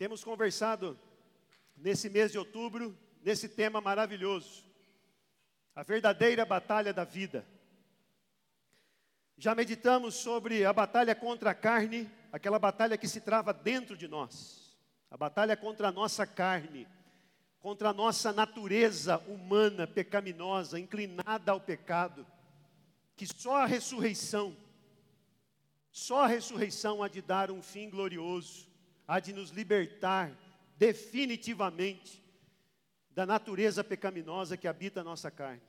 Temos 0.00 0.24
conversado 0.24 0.98
nesse 1.76 2.08
mês 2.08 2.32
de 2.32 2.38
outubro, 2.38 2.98
nesse 3.22 3.46
tema 3.50 3.82
maravilhoso, 3.82 4.64
a 5.74 5.82
verdadeira 5.82 6.46
batalha 6.46 6.90
da 6.90 7.04
vida. 7.04 7.46
Já 9.36 9.54
meditamos 9.54 10.14
sobre 10.14 10.64
a 10.64 10.72
batalha 10.72 11.14
contra 11.14 11.50
a 11.50 11.54
carne, 11.54 12.10
aquela 12.32 12.58
batalha 12.58 12.96
que 12.96 13.06
se 13.06 13.20
trava 13.20 13.52
dentro 13.52 13.94
de 13.94 14.08
nós, 14.08 14.74
a 15.10 15.18
batalha 15.18 15.54
contra 15.54 15.88
a 15.88 15.92
nossa 15.92 16.26
carne, 16.26 16.88
contra 17.58 17.90
a 17.90 17.92
nossa 17.92 18.32
natureza 18.32 19.18
humana 19.28 19.86
pecaminosa, 19.86 20.80
inclinada 20.80 21.52
ao 21.52 21.60
pecado, 21.60 22.26
que 23.14 23.26
só 23.26 23.56
a 23.56 23.66
ressurreição, 23.66 24.56
só 25.92 26.24
a 26.24 26.26
ressurreição 26.26 27.02
há 27.02 27.08
de 27.08 27.20
dar 27.20 27.50
um 27.50 27.60
fim 27.60 27.90
glorioso 27.90 28.69
há 29.10 29.18
de 29.18 29.32
nos 29.32 29.50
libertar 29.50 30.30
definitivamente 30.76 32.22
da 33.10 33.26
natureza 33.26 33.82
pecaminosa 33.82 34.56
que 34.56 34.68
habita 34.68 35.00
a 35.00 35.04
nossa 35.04 35.32
carne. 35.32 35.60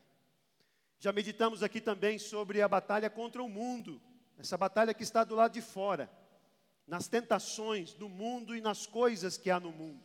Já 0.99 1.11
meditamos 1.11 1.63
aqui 1.63 1.81
também 1.81 2.19
sobre 2.19 2.61
a 2.61 2.67
batalha 2.67 3.09
contra 3.09 3.41
o 3.41 3.49
mundo, 3.49 3.99
essa 4.37 4.55
batalha 4.59 4.93
que 4.93 5.01
está 5.01 5.23
do 5.23 5.33
lado 5.33 5.53
de 5.53 5.61
fora, 5.61 6.07
nas 6.85 7.07
tentações 7.07 7.95
do 7.95 8.07
mundo 8.07 8.55
e 8.55 8.61
nas 8.61 8.85
coisas 8.85 9.39
que 9.39 9.49
há 9.49 9.59
no 9.59 9.71
mundo. 9.71 10.03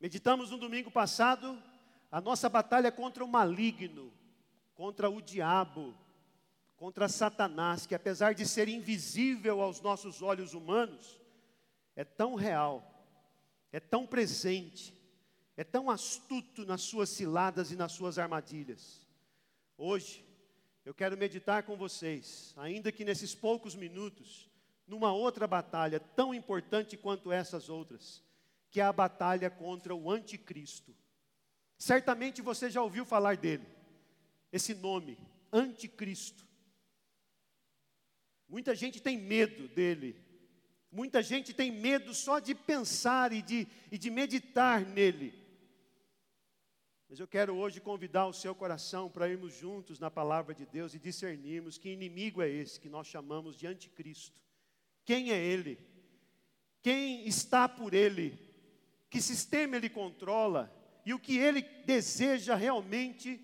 Meditamos 0.00 0.50
no 0.50 0.58
domingo 0.58 0.90
passado 0.90 1.56
a 2.10 2.20
nossa 2.20 2.48
batalha 2.48 2.90
contra 2.90 3.24
o 3.24 3.28
maligno, 3.28 4.12
contra 4.74 5.08
o 5.08 5.22
diabo, 5.22 5.94
contra 6.76 7.08
Satanás, 7.08 7.86
que 7.86 7.94
apesar 7.94 8.34
de 8.34 8.44
ser 8.44 8.68
invisível 8.68 9.60
aos 9.60 9.80
nossos 9.80 10.20
olhos 10.20 10.52
humanos, 10.52 11.19
é 12.00 12.04
tão 12.04 12.34
real, 12.34 13.06
é 13.70 13.78
tão 13.78 14.06
presente, 14.06 14.94
é 15.54 15.62
tão 15.62 15.90
astuto 15.90 16.64
nas 16.64 16.80
suas 16.80 17.10
ciladas 17.10 17.70
e 17.70 17.76
nas 17.76 17.92
suas 17.92 18.18
armadilhas. 18.18 19.06
Hoje, 19.76 20.24
eu 20.82 20.94
quero 20.94 21.18
meditar 21.18 21.62
com 21.64 21.76
vocês, 21.76 22.54
ainda 22.56 22.90
que 22.90 23.04
nesses 23.04 23.34
poucos 23.34 23.74
minutos, 23.74 24.48
numa 24.86 25.12
outra 25.12 25.46
batalha 25.46 26.00
tão 26.00 26.32
importante 26.32 26.96
quanto 26.96 27.30
essas 27.30 27.68
outras, 27.68 28.24
que 28.70 28.80
é 28.80 28.84
a 28.84 28.94
batalha 28.94 29.50
contra 29.50 29.94
o 29.94 30.10
anticristo. 30.10 30.96
Certamente 31.76 32.40
você 32.40 32.70
já 32.70 32.80
ouviu 32.80 33.04
falar 33.04 33.36
dele, 33.36 33.66
esse 34.50 34.74
nome, 34.74 35.18
anticristo. 35.52 36.46
Muita 38.48 38.74
gente 38.74 39.02
tem 39.02 39.18
medo 39.18 39.68
dele, 39.68 40.29
Muita 40.92 41.22
gente 41.22 41.54
tem 41.54 41.70
medo 41.70 42.12
só 42.12 42.40
de 42.40 42.54
pensar 42.54 43.32
e 43.32 43.40
de, 43.40 43.68
e 43.92 43.96
de 43.96 44.10
meditar 44.10 44.84
nele. 44.84 45.32
Mas 47.08 47.18
eu 47.18 47.26
quero 47.26 47.56
hoje 47.56 47.80
convidar 47.80 48.26
o 48.26 48.32
seu 48.32 48.54
coração 48.54 49.10
para 49.10 49.28
irmos 49.28 49.52
juntos 49.52 49.98
na 49.98 50.10
palavra 50.10 50.54
de 50.54 50.66
Deus 50.66 50.94
e 50.94 50.98
discernirmos 50.98 51.78
que 51.78 51.90
inimigo 51.90 52.40
é 52.42 52.48
esse 52.48 52.78
que 52.78 52.88
nós 52.88 53.06
chamamos 53.06 53.56
de 53.56 53.66
anticristo. 53.66 54.40
Quem 55.04 55.32
é 55.32 55.38
ele? 55.38 55.78
Quem 56.82 57.26
está 57.26 57.68
por 57.68 57.94
ele? 57.94 58.38
Que 59.08 59.20
sistema 59.20 59.76
ele 59.76 59.88
controla? 59.88 60.72
E 61.04 61.12
o 61.12 61.18
que 61.18 61.36
ele 61.36 61.62
deseja 61.84 62.54
realmente 62.54 63.40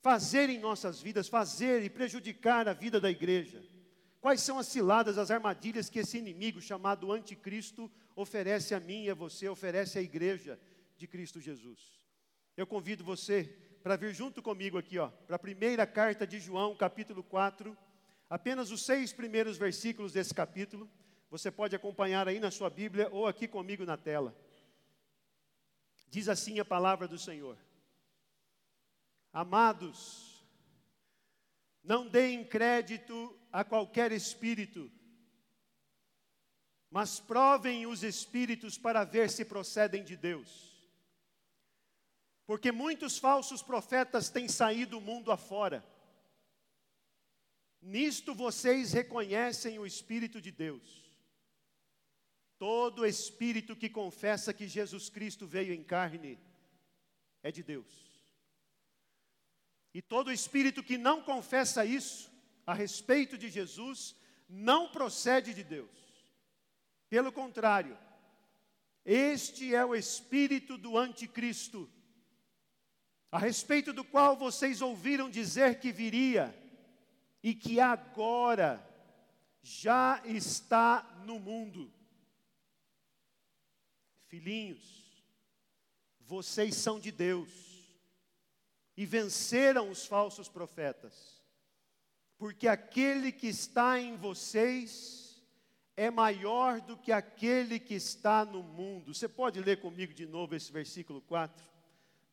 fazer 0.00 0.48
em 0.48 0.58
nossas 0.58 1.00
vidas, 1.00 1.28
fazer 1.28 1.82
e 1.82 1.90
prejudicar 1.90 2.68
a 2.68 2.72
vida 2.72 3.00
da 3.00 3.10
igreja? 3.10 3.64
Quais 4.22 4.40
são 4.40 4.56
as 4.56 4.68
ciladas, 4.68 5.18
as 5.18 5.32
armadilhas 5.32 5.90
que 5.90 5.98
esse 5.98 6.16
inimigo 6.16 6.60
chamado 6.60 7.10
anticristo 7.10 7.90
oferece 8.14 8.72
a 8.72 8.78
mim 8.78 9.02
e 9.02 9.10
a 9.10 9.14
você, 9.14 9.48
oferece 9.48 9.98
à 9.98 10.00
igreja 10.00 10.60
de 10.96 11.08
Cristo 11.08 11.40
Jesus? 11.40 11.80
Eu 12.56 12.64
convido 12.64 13.02
você 13.02 13.42
para 13.82 13.96
vir 13.96 14.14
junto 14.14 14.40
comigo 14.40 14.78
aqui, 14.78 14.96
ó, 14.96 15.08
para 15.08 15.34
a 15.34 15.40
primeira 15.40 15.84
carta 15.88 16.24
de 16.24 16.38
João, 16.38 16.76
capítulo 16.76 17.24
4, 17.24 17.76
apenas 18.30 18.70
os 18.70 18.86
seis 18.86 19.12
primeiros 19.12 19.58
versículos 19.58 20.12
desse 20.12 20.32
capítulo. 20.32 20.88
Você 21.28 21.50
pode 21.50 21.74
acompanhar 21.74 22.28
aí 22.28 22.38
na 22.38 22.52
sua 22.52 22.70
Bíblia 22.70 23.08
ou 23.10 23.26
aqui 23.26 23.48
comigo 23.48 23.84
na 23.84 23.96
tela. 23.96 24.32
Diz 26.06 26.28
assim 26.28 26.60
a 26.60 26.64
palavra 26.64 27.08
do 27.08 27.18
Senhor: 27.18 27.58
Amados, 29.32 30.31
não 31.82 32.08
deem 32.08 32.44
crédito 32.44 33.38
a 33.50 33.64
qualquer 33.64 34.12
espírito, 34.12 34.90
mas 36.90 37.18
provem 37.18 37.86
os 37.86 38.02
espíritos 38.02 38.76
para 38.78 39.04
ver 39.04 39.30
se 39.30 39.44
procedem 39.44 40.04
de 40.04 40.16
Deus. 40.16 40.72
Porque 42.46 42.70
muitos 42.70 43.18
falsos 43.18 43.62
profetas 43.62 44.28
têm 44.28 44.48
saído 44.48 44.98
o 44.98 45.00
mundo 45.00 45.32
afora. 45.32 45.84
Nisto 47.80 48.34
vocês 48.34 48.92
reconhecem 48.92 49.78
o 49.78 49.86
Espírito 49.86 50.40
de 50.40 50.52
Deus. 50.52 51.02
Todo 52.58 53.04
espírito 53.04 53.74
que 53.74 53.90
confessa 53.90 54.54
que 54.54 54.68
Jesus 54.68 55.08
Cristo 55.08 55.48
veio 55.48 55.74
em 55.74 55.82
carne 55.82 56.38
é 57.42 57.50
de 57.50 57.60
Deus. 57.60 58.11
E 59.94 60.00
todo 60.00 60.32
espírito 60.32 60.82
que 60.82 60.96
não 60.96 61.22
confessa 61.22 61.84
isso 61.84 62.30
a 62.66 62.72
respeito 62.72 63.36
de 63.36 63.50
Jesus 63.50 64.16
não 64.48 64.88
procede 64.88 65.52
de 65.52 65.62
Deus. 65.62 65.90
Pelo 67.08 67.30
contrário, 67.30 67.98
este 69.04 69.74
é 69.74 69.84
o 69.84 69.94
espírito 69.94 70.78
do 70.78 70.96
anticristo, 70.96 71.90
a 73.30 73.38
respeito 73.38 73.92
do 73.92 74.04
qual 74.04 74.36
vocês 74.36 74.80
ouviram 74.80 75.28
dizer 75.28 75.78
que 75.78 75.92
viria 75.92 76.54
e 77.42 77.54
que 77.54 77.80
agora 77.80 78.86
já 79.62 80.22
está 80.24 81.02
no 81.24 81.38
mundo. 81.38 81.92
Filhinhos, 84.26 85.26
vocês 86.20 86.76
são 86.76 86.98
de 86.98 87.10
Deus 87.10 87.71
e 88.96 89.06
venceram 89.06 89.90
os 89.90 90.06
falsos 90.06 90.48
profetas 90.48 91.42
porque 92.42 92.66
aquele 92.66 93.30
que 93.30 93.46
está 93.46 94.00
em 94.00 94.16
vocês 94.16 95.40
é 95.96 96.10
maior 96.10 96.80
do 96.80 96.96
que 96.96 97.12
aquele 97.12 97.78
que 97.78 97.94
está 97.94 98.44
no 98.44 98.64
mundo. 98.64 99.14
Você 99.14 99.28
pode 99.28 99.60
ler 99.60 99.80
comigo 99.80 100.12
de 100.12 100.26
novo 100.26 100.56
esse 100.56 100.72
versículo 100.72 101.20
4? 101.20 101.64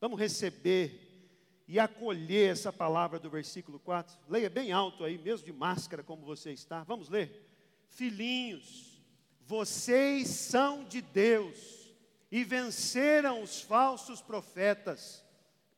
Vamos 0.00 0.18
receber 0.18 1.62
e 1.68 1.78
acolher 1.78 2.50
essa 2.50 2.72
palavra 2.72 3.20
do 3.20 3.30
versículo 3.30 3.78
4. 3.78 4.18
Leia 4.28 4.50
bem 4.50 4.72
alto 4.72 5.04
aí, 5.04 5.16
mesmo 5.16 5.46
de 5.46 5.52
máscara 5.52 6.02
como 6.02 6.26
você 6.26 6.50
está. 6.50 6.82
Vamos 6.82 7.08
ler? 7.08 7.48
Filhinhos, 7.86 9.00
vocês 9.46 10.26
são 10.26 10.82
de 10.82 11.00
Deus 11.00 11.94
e 12.32 12.42
venceram 12.42 13.44
os 13.44 13.60
falsos 13.60 14.20
profetas, 14.20 15.24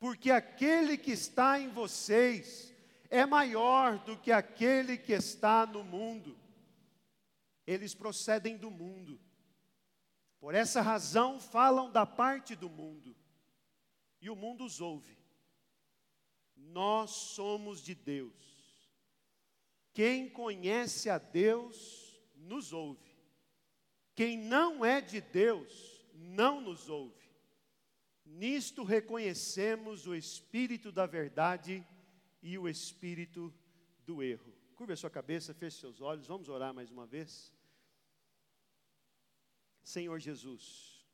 porque 0.03 0.33
aquele 0.33 0.99
que 0.99 1.13
está 1.13 1.61
em 1.61 1.69
vocês 1.69 2.75
é 3.09 3.25
maior 3.25 4.01
do 4.01 4.19
que 4.19 4.33
aquele 4.33 4.99
que 4.99 5.13
está 5.13 5.65
no 5.65 5.85
mundo. 5.85 6.37
Eles 7.65 7.95
procedem 7.95 8.57
do 8.57 8.69
mundo. 8.69 9.21
Por 10.41 10.57
essa 10.57 10.81
razão 10.81 11.39
falam 11.39 11.89
da 11.89 12.05
parte 12.05 12.57
do 12.57 12.69
mundo. 12.69 13.15
E 14.21 14.29
o 14.29 14.35
mundo 14.35 14.65
os 14.65 14.81
ouve. 14.81 15.17
Nós 16.57 17.11
somos 17.11 17.81
de 17.81 17.95
Deus. 17.95 18.91
Quem 19.93 20.29
conhece 20.29 21.11
a 21.11 21.19
Deus 21.19 22.21
nos 22.35 22.73
ouve. 22.73 23.15
Quem 24.17 24.37
não 24.37 24.85
é 24.85 25.01
de 25.01 25.21
Deus 25.21 26.05
não 26.13 26.61
nos 26.61 26.89
ouve. 26.89 27.22
Nisto 28.33 28.83
reconhecemos 28.83 30.07
o 30.07 30.15
Espírito 30.15 30.91
da 30.91 31.05
verdade 31.05 31.87
e 32.43 32.57
o 32.57 32.67
espírito 32.67 33.53
do 34.07 34.23
erro. 34.23 34.53
Curva 34.75 34.95
a 34.95 34.97
sua 34.97 35.11
cabeça, 35.11 35.53
feche 35.53 35.79
seus 35.79 36.01
olhos, 36.01 36.27
vamos 36.27 36.49
orar 36.49 36.73
mais 36.73 36.91
uma 36.91 37.07
vez. 37.07 37.53
Senhor 39.83 40.19
Jesus, 40.19 41.07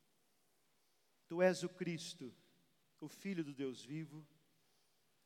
Tu 1.26 1.42
és 1.42 1.64
o 1.64 1.68
Cristo, 1.68 2.32
o 3.00 3.08
Filho 3.08 3.42
do 3.42 3.52
Deus 3.52 3.84
vivo, 3.84 4.24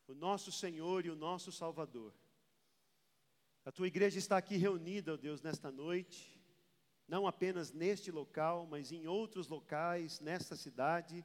o 0.09 0.15
nosso 0.15 0.51
Senhor 0.51 1.05
e 1.05 1.11
o 1.11 1.17
nosso 1.17 1.53
Salvador. 1.53 2.15
A 3.67 3.71
Tua 3.71 3.87
igreja 3.87 4.19
está 4.19 4.39
aqui 4.39 4.57
reunida, 4.57 5.13
ó 5.13 5.17
Deus, 5.17 5.43
nesta 5.43 5.71
noite, 5.71 6.41
não 7.07 7.27
apenas 7.27 7.71
neste 7.71 8.11
local, 8.11 8.67
mas 8.67 8.91
em 8.91 9.07
outros 9.07 9.47
locais, 9.47 10.21
nesta 10.21 10.57
cidade, 10.57 11.25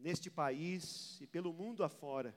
neste 0.00 0.30
país 0.30 1.20
e 1.20 1.26
pelo 1.26 1.52
mundo 1.52 1.84
afora 1.84 2.36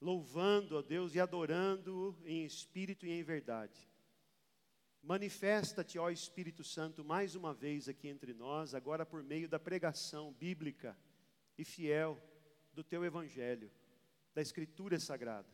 louvando 0.00 0.78
a 0.78 0.82
Deus 0.82 1.14
e 1.14 1.20
adorando-o 1.20 2.16
em 2.24 2.44
espírito 2.44 3.06
e 3.06 3.10
em 3.10 3.22
verdade. 3.22 3.88
Manifesta-te, 5.02 5.98
ó 5.98 6.10
Espírito 6.10 6.62
Santo, 6.62 7.04
mais 7.04 7.34
uma 7.34 7.54
vez 7.54 7.88
aqui 7.88 8.08
entre 8.08 8.32
nós, 8.34 8.74
agora 8.74 9.06
por 9.06 9.22
meio 9.22 9.48
da 9.48 9.58
pregação 9.58 10.32
bíblica 10.32 10.96
e 11.56 11.64
fiel 11.64 12.20
do 12.72 12.84
teu 12.84 13.04
Evangelho, 13.04 13.70
da 14.34 14.42
Escritura 14.42 14.98
Sagrada. 15.00 15.48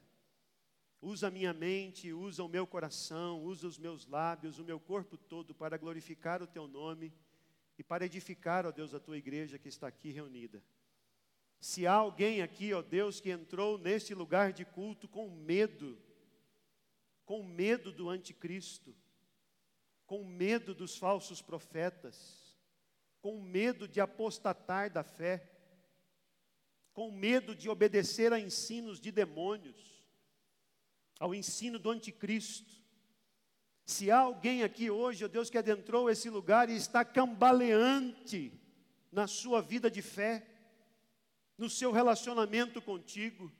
Usa 1.00 1.28
a 1.28 1.30
minha 1.30 1.52
mente, 1.52 2.12
usa 2.12 2.42
o 2.42 2.48
meu 2.48 2.66
coração, 2.66 3.42
usa 3.42 3.66
os 3.66 3.78
meus 3.78 4.06
lábios, 4.06 4.58
o 4.58 4.64
meu 4.64 4.80
corpo 4.80 5.16
todo 5.16 5.54
para 5.54 5.76
glorificar 5.76 6.42
o 6.42 6.46
teu 6.46 6.66
nome 6.66 7.12
e 7.78 7.84
para 7.84 8.06
edificar, 8.06 8.64
ó 8.64 8.72
Deus, 8.72 8.94
a 8.94 9.00
tua 9.00 9.18
igreja 9.18 9.58
que 9.58 9.68
está 9.68 9.86
aqui 9.86 10.10
reunida. 10.10 10.62
Se 11.64 11.86
há 11.86 11.94
alguém 11.94 12.42
aqui, 12.42 12.74
ó 12.74 12.82
Deus, 12.82 13.22
que 13.22 13.30
entrou 13.30 13.78
neste 13.78 14.14
lugar 14.14 14.52
de 14.52 14.66
culto 14.66 15.08
com 15.08 15.30
medo, 15.30 15.98
com 17.24 17.42
medo 17.42 17.90
do 17.90 18.10
anticristo, 18.10 18.94
com 20.04 20.22
medo 20.26 20.74
dos 20.74 20.98
falsos 20.98 21.40
profetas, 21.40 22.54
com 23.22 23.40
medo 23.40 23.88
de 23.88 23.98
apostatar 23.98 24.92
da 24.92 25.02
fé, 25.02 25.50
com 26.92 27.10
medo 27.10 27.54
de 27.56 27.70
obedecer 27.70 28.30
a 28.30 28.38
ensinos 28.38 29.00
de 29.00 29.10
demônios, 29.10 30.06
ao 31.18 31.34
ensino 31.34 31.78
do 31.78 31.90
anticristo. 31.90 32.74
Se 33.86 34.10
há 34.10 34.18
alguém 34.18 34.62
aqui 34.62 34.90
hoje, 34.90 35.24
ó 35.24 35.28
Deus, 35.28 35.48
que 35.48 35.56
adentrou 35.56 36.10
esse 36.10 36.28
lugar 36.28 36.68
e 36.68 36.76
está 36.76 37.06
cambaleante 37.06 38.52
na 39.10 39.26
sua 39.26 39.62
vida 39.62 39.90
de 39.90 40.02
fé, 40.02 40.50
no 41.56 41.70
seu 41.70 41.92
relacionamento 41.92 42.80
contigo, 42.82 43.52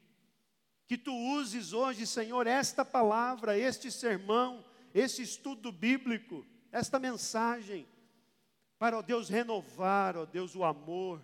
que 0.87 0.99
tu 0.99 1.15
uses 1.15 1.73
hoje, 1.73 2.07
Senhor, 2.07 2.47
esta 2.47 2.85
palavra, 2.85 3.59
este 3.59 3.91
sermão, 3.91 4.65
esse 4.93 5.23
estudo 5.23 5.73
bíblico, 5.73 6.45
esta 6.71 6.99
mensagem, 6.99 7.87
para, 8.79 8.99
ó 8.99 9.03
Deus, 9.03 9.29
renovar, 9.29 10.17
ó 10.17 10.27
Deus, 10.27 10.55
o 10.55 10.65
amor, 10.65 11.23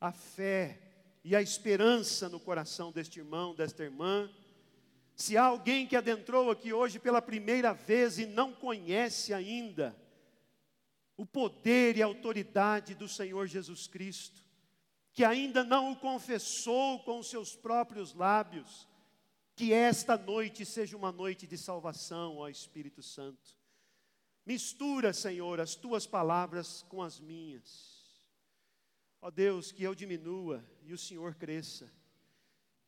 a 0.00 0.12
fé 0.12 0.80
e 1.22 1.34
a 1.34 1.42
esperança 1.42 2.28
no 2.28 2.38
coração 2.38 2.92
deste 2.92 3.18
irmão, 3.18 3.54
desta 3.54 3.82
irmã. 3.82 4.30
Se 5.14 5.36
há 5.36 5.44
alguém 5.44 5.86
que 5.86 5.96
adentrou 5.96 6.50
aqui 6.50 6.72
hoje 6.72 6.98
pela 6.98 7.20
primeira 7.20 7.74
vez 7.74 8.18
e 8.18 8.26
não 8.26 8.52
conhece 8.52 9.34
ainda 9.34 9.96
o 11.16 11.26
poder 11.26 11.96
e 11.96 12.02
a 12.02 12.06
autoridade 12.06 12.94
do 12.94 13.08
Senhor 13.08 13.46
Jesus 13.46 13.86
Cristo, 13.86 14.45
que 15.16 15.24
ainda 15.24 15.64
não 15.64 15.92
o 15.92 15.96
confessou 15.96 17.02
com 17.02 17.22
seus 17.22 17.56
próprios 17.56 18.12
lábios, 18.12 18.86
que 19.54 19.72
esta 19.72 20.18
noite 20.18 20.66
seja 20.66 20.94
uma 20.94 21.10
noite 21.10 21.46
de 21.46 21.56
salvação, 21.56 22.36
ó 22.36 22.50
Espírito 22.50 23.02
Santo. 23.02 23.56
Mistura, 24.44 25.14
Senhor, 25.14 25.58
as 25.58 25.74
tuas 25.74 26.06
palavras 26.06 26.82
com 26.90 27.02
as 27.02 27.18
minhas. 27.18 28.04
Ó 29.22 29.30
Deus, 29.30 29.72
que 29.72 29.84
eu 29.84 29.94
diminua 29.94 30.62
e 30.82 30.92
o 30.92 30.98
Senhor 30.98 31.34
cresça 31.34 31.90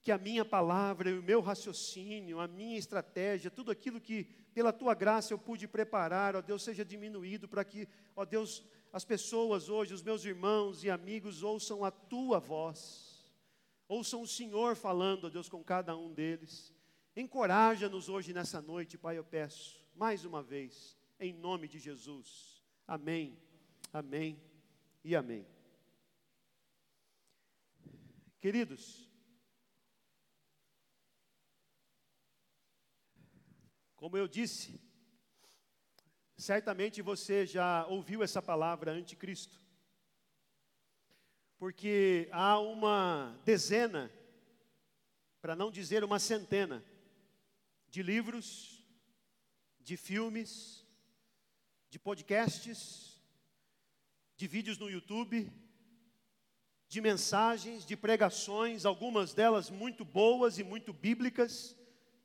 que 0.08 0.12
a 0.12 0.16
minha 0.16 0.42
palavra 0.42 1.10
o 1.10 1.22
meu 1.22 1.42
raciocínio, 1.42 2.40
a 2.40 2.48
minha 2.48 2.78
estratégia, 2.78 3.50
tudo 3.50 3.70
aquilo 3.70 4.00
que 4.00 4.24
pela 4.54 4.72
tua 4.72 4.94
graça 4.94 5.34
eu 5.34 5.38
pude 5.38 5.68
preparar, 5.68 6.34
ó 6.34 6.40
Deus, 6.40 6.62
seja 6.62 6.82
diminuído 6.82 7.46
para 7.46 7.62
que, 7.62 7.86
ó 8.16 8.24
Deus, 8.24 8.64
as 8.92 9.04
pessoas 9.04 9.68
hoje, 9.68 9.94
os 9.94 10.02
meus 10.02 10.24
irmãos 10.24 10.84
e 10.84 10.90
amigos, 10.90 11.42
ouçam 11.42 11.84
a 11.84 11.90
tua 11.90 12.38
voz, 12.38 13.32
ouçam 13.86 14.22
o 14.22 14.26
Senhor 14.26 14.76
falando, 14.76 15.26
ó 15.26 15.30
Deus, 15.30 15.48
com 15.48 15.62
cada 15.62 15.96
um 15.96 16.12
deles. 16.12 16.74
Encoraja-nos 17.16 18.08
hoje 18.08 18.32
nessa 18.32 18.60
noite, 18.60 18.96
Pai, 18.96 19.18
eu 19.18 19.24
peço, 19.24 19.80
mais 19.94 20.24
uma 20.24 20.42
vez, 20.42 20.96
em 21.18 21.32
nome 21.32 21.68
de 21.68 21.78
Jesus. 21.78 22.64
Amém, 22.86 23.38
amém 23.92 24.40
e 25.04 25.14
amém. 25.16 25.46
Queridos, 28.40 29.08
Como 33.98 34.16
eu 34.16 34.28
disse, 34.28 34.80
certamente 36.38 37.02
você 37.02 37.44
já 37.44 37.84
ouviu 37.88 38.22
essa 38.22 38.40
palavra 38.40 38.92
anticristo. 38.92 39.60
Porque 41.58 42.28
há 42.30 42.60
uma 42.60 43.36
dezena, 43.44 44.08
para 45.42 45.56
não 45.56 45.72
dizer 45.72 46.04
uma 46.04 46.20
centena, 46.20 46.84
de 47.88 48.04
livros, 48.04 48.86
de 49.80 49.96
filmes, 49.96 50.86
de 51.90 51.98
podcasts, 51.98 53.20
de 54.36 54.46
vídeos 54.46 54.78
no 54.78 54.88
YouTube, 54.88 55.50
de 56.86 57.00
mensagens, 57.00 57.84
de 57.84 57.96
pregações, 57.96 58.84
algumas 58.84 59.34
delas 59.34 59.70
muito 59.70 60.04
boas 60.04 60.58
e 60.58 60.62
muito 60.62 60.92
bíblicas, 60.92 61.76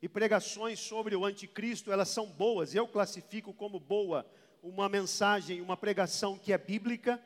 e 0.04 0.08
pregações 0.08 0.80
sobre 0.80 1.16
o 1.16 1.24
anticristo, 1.24 1.90
elas 1.90 2.10
são 2.10 2.26
boas. 2.26 2.74
Eu 2.74 2.86
classifico 2.86 3.54
como 3.54 3.80
boa 3.80 4.30
uma 4.62 4.86
mensagem, 4.86 5.62
uma 5.62 5.78
pregação 5.78 6.38
que 6.38 6.52
é 6.52 6.58
bíblica, 6.58 7.18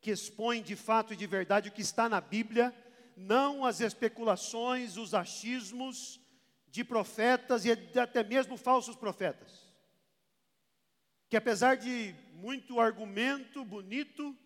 que 0.00 0.10
expõe 0.10 0.60
de 0.62 0.74
fato 0.74 1.14
e 1.14 1.16
de 1.16 1.28
verdade 1.28 1.68
o 1.68 1.72
que 1.72 1.80
está 1.80 2.08
na 2.08 2.20
Bíblia, 2.20 2.74
não 3.16 3.64
as 3.64 3.80
especulações, 3.80 4.96
os 4.96 5.14
achismos 5.14 6.20
de 6.66 6.82
profetas 6.82 7.64
e 7.64 7.70
até 7.70 8.24
mesmo 8.24 8.56
falsos 8.56 8.96
profetas. 8.96 9.72
Que 11.28 11.36
apesar 11.36 11.76
de 11.76 12.16
muito 12.34 12.80
argumento 12.80 13.64
bonito, 13.64 14.36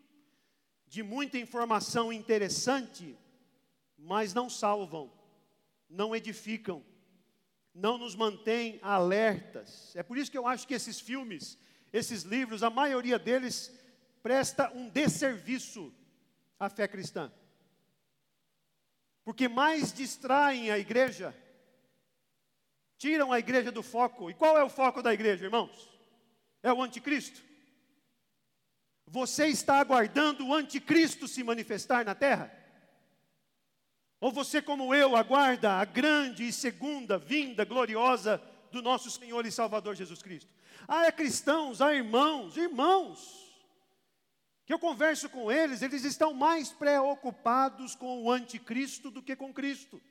de 0.86 1.02
muita 1.02 1.38
informação 1.38 2.12
interessante, 2.12 3.16
mas 3.96 4.34
não 4.34 4.50
salvam, 4.50 5.10
não 5.88 6.14
edificam, 6.14 6.84
não 7.76 7.98
nos 7.98 8.14
mantém 8.14 8.78
alertas. 8.82 9.94
É 9.94 10.02
por 10.02 10.16
isso 10.16 10.30
que 10.30 10.38
eu 10.38 10.46
acho 10.46 10.66
que 10.66 10.74
esses 10.74 10.98
filmes, 10.98 11.58
esses 11.92 12.22
livros, 12.22 12.62
a 12.62 12.70
maioria 12.70 13.18
deles 13.18 13.72
presta 14.22 14.72
um 14.74 14.88
desserviço 14.88 15.92
à 16.58 16.70
fé 16.70 16.88
cristã. 16.88 17.30
Porque 19.24 19.46
mais 19.46 19.92
distraem 19.92 20.70
a 20.70 20.78
igreja, 20.78 21.36
tiram 22.96 23.30
a 23.30 23.38
igreja 23.38 23.70
do 23.70 23.82
foco. 23.82 24.30
E 24.30 24.34
qual 24.34 24.56
é 24.56 24.64
o 24.64 24.70
foco 24.70 25.02
da 25.02 25.12
igreja, 25.12 25.44
irmãos? 25.44 25.90
É 26.62 26.72
o 26.72 26.82
anticristo. 26.82 27.44
Você 29.06 29.48
está 29.48 29.78
aguardando 29.78 30.46
o 30.46 30.54
anticristo 30.54 31.28
se 31.28 31.44
manifestar 31.44 32.04
na 32.04 32.14
terra? 32.14 32.50
Ou 34.26 34.32
você, 34.32 34.60
como 34.60 34.92
eu, 34.92 35.14
aguarda 35.14 35.74
a 35.74 35.84
grande 35.84 36.48
e 36.48 36.52
segunda 36.52 37.16
vinda 37.16 37.64
gloriosa 37.64 38.42
do 38.72 38.82
nosso 38.82 39.08
Senhor 39.08 39.46
e 39.46 39.52
Salvador 39.52 39.94
Jesus 39.94 40.20
Cristo? 40.20 40.52
Ah, 40.88 41.06
é 41.06 41.12
cristãos, 41.12 41.80
há 41.80 41.94
irmãos, 41.94 42.56
irmãos, 42.56 43.56
que 44.64 44.72
eu 44.72 44.80
converso 44.80 45.28
com 45.28 45.48
eles, 45.48 45.80
eles 45.80 46.02
estão 46.02 46.34
mais 46.34 46.72
preocupados 46.72 47.94
com 47.94 48.24
o 48.24 48.32
anticristo 48.32 49.12
do 49.12 49.22
que 49.22 49.36
com 49.36 49.54
Cristo. 49.54 50.02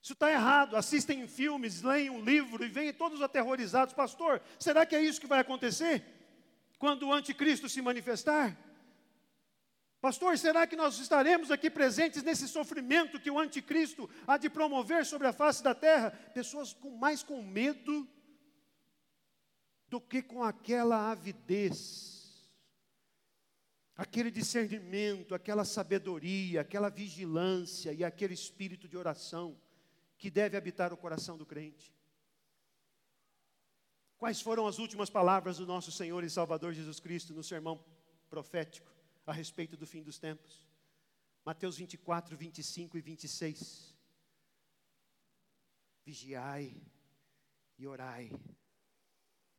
Isso 0.00 0.12
está 0.12 0.30
errado. 0.30 0.76
Assistem 0.76 1.26
filmes, 1.26 1.82
leem 1.82 2.10
um 2.10 2.22
livro 2.22 2.64
e 2.64 2.68
vêm 2.68 2.92
todos 2.92 3.20
aterrorizados. 3.20 3.92
Pastor, 3.92 4.40
será 4.56 4.86
que 4.86 4.94
é 4.94 5.02
isso 5.02 5.20
que 5.20 5.26
vai 5.26 5.40
acontecer? 5.40 6.04
Quando 6.78 7.08
o 7.08 7.12
anticristo 7.12 7.68
se 7.68 7.82
manifestar? 7.82 8.56
Pastor, 10.00 10.38
será 10.38 10.66
que 10.66 10.76
nós 10.76 10.98
estaremos 10.98 11.50
aqui 11.50 11.68
presentes 11.68 12.22
nesse 12.22 12.48
sofrimento 12.48 13.20
que 13.20 13.30
o 13.30 13.38
anticristo 13.38 14.08
há 14.26 14.38
de 14.38 14.48
promover 14.48 15.04
sobre 15.04 15.26
a 15.26 15.32
face 15.32 15.62
da 15.62 15.74
terra? 15.74 16.10
Pessoas 16.32 16.72
com 16.72 16.90
mais 16.90 17.22
com 17.22 17.42
medo 17.42 18.08
do 19.88 20.00
que 20.00 20.22
com 20.22 20.42
aquela 20.42 21.10
avidez, 21.10 22.48
aquele 23.94 24.30
discernimento, 24.30 25.34
aquela 25.34 25.64
sabedoria, 25.66 26.62
aquela 26.62 26.88
vigilância 26.88 27.92
e 27.92 28.02
aquele 28.02 28.32
espírito 28.32 28.88
de 28.88 28.96
oração 28.96 29.60
que 30.16 30.30
deve 30.30 30.56
habitar 30.56 30.94
o 30.94 30.96
coração 30.96 31.36
do 31.36 31.44
crente. 31.44 31.92
Quais 34.16 34.40
foram 34.40 34.66
as 34.66 34.78
últimas 34.78 35.10
palavras 35.10 35.58
do 35.58 35.66
nosso 35.66 35.92
Senhor 35.92 36.24
e 36.24 36.30
Salvador 36.30 36.72
Jesus 36.72 37.00
Cristo 37.00 37.34
no 37.34 37.42
sermão 37.42 37.84
profético? 38.30 38.99
A 39.26 39.32
respeito 39.32 39.76
do 39.76 39.86
fim 39.86 40.02
dos 40.02 40.18
tempos. 40.18 40.66
Mateus 41.44 41.76
24, 41.76 42.36
25 42.36 42.98
e 42.98 43.00
26. 43.00 43.94
Vigiai 46.04 46.76
e 47.78 47.86
orai. 47.86 48.30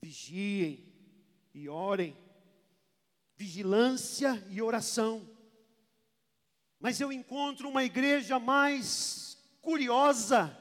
Vigiem 0.01 0.91
e 1.53 1.67
orem. 1.67 2.15
Vigilância 3.35 4.45
e 4.49 4.61
oração. 4.61 5.27
Mas 6.79 6.99
eu 6.99 7.11
encontro 7.11 7.69
uma 7.69 7.83
igreja 7.83 8.39
mais 8.39 9.37
curiosa 9.61 10.57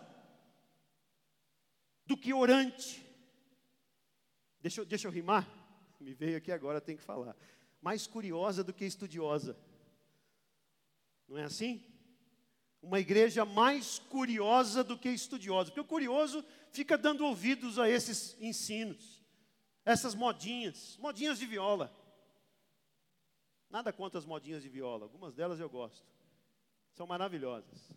do 2.07 2.17
que 2.17 2.33
orante. 2.35 3.07
Deixa, 4.61 4.81
eu, 4.81 4.85
deixa 4.85 5.09
eu 5.09 5.13
rimar? 5.13 5.49
Me 6.01 6.13
veio 6.13 6.37
aqui 6.37 6.53
agora, 6.53 6.81
tem 6.81 6.97
que 6.97 7.03
falar. 7.03 7.37
Mais 7.81 8.07
curiosa 8.07 8.63
do 8.63 8.73
que 8.73 8.85
estudiosa. 8.85 9.57
Não 11.29 11.39
é 11.39 11.45
assim? 11.45 11.83
Uma 12.83 12.99
igreja 12.99 13.45
mais 13.45 13.99
curiosa 13.99 14.83
do 14.83 14.99
que 14.99 15.09
estudiosa. 15.09 15.71
Porque 15.71 15.81
o 15.81 15.85
curioso 15.85 16.45
fica 16.71 16.99
dando 16.99 17.25
ouvidos 17.25 17.79
a 17.79 17.89
esses 17.89 18.37
ensinos, 18.41 19.23
essas 19.85 20.15
modinhas, 20.15 20.97
modinhas 20.99 21.39
de 21.39 21.47
viola. 21.47 21.95
Nada 23.71 23.93
contra 23.93 24.19
as 24.19 24.27
modinhas 24.27 24.63
de 24.63 24.69
viola, 24.69 25.05
algumas 25.05 25.35
delas 25.35 25.61
eu 25.61 25.71
gosto. 25.71 26.07
São 26.93 27.07
maravilhosas. 27.07 27.93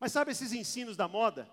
Mas 0.00 0.12
sabe 0.12 0.32
esses 0.32 0.52
ensinos 0.52 0.96
da 0.96 1.06
moda? 1.06 1.48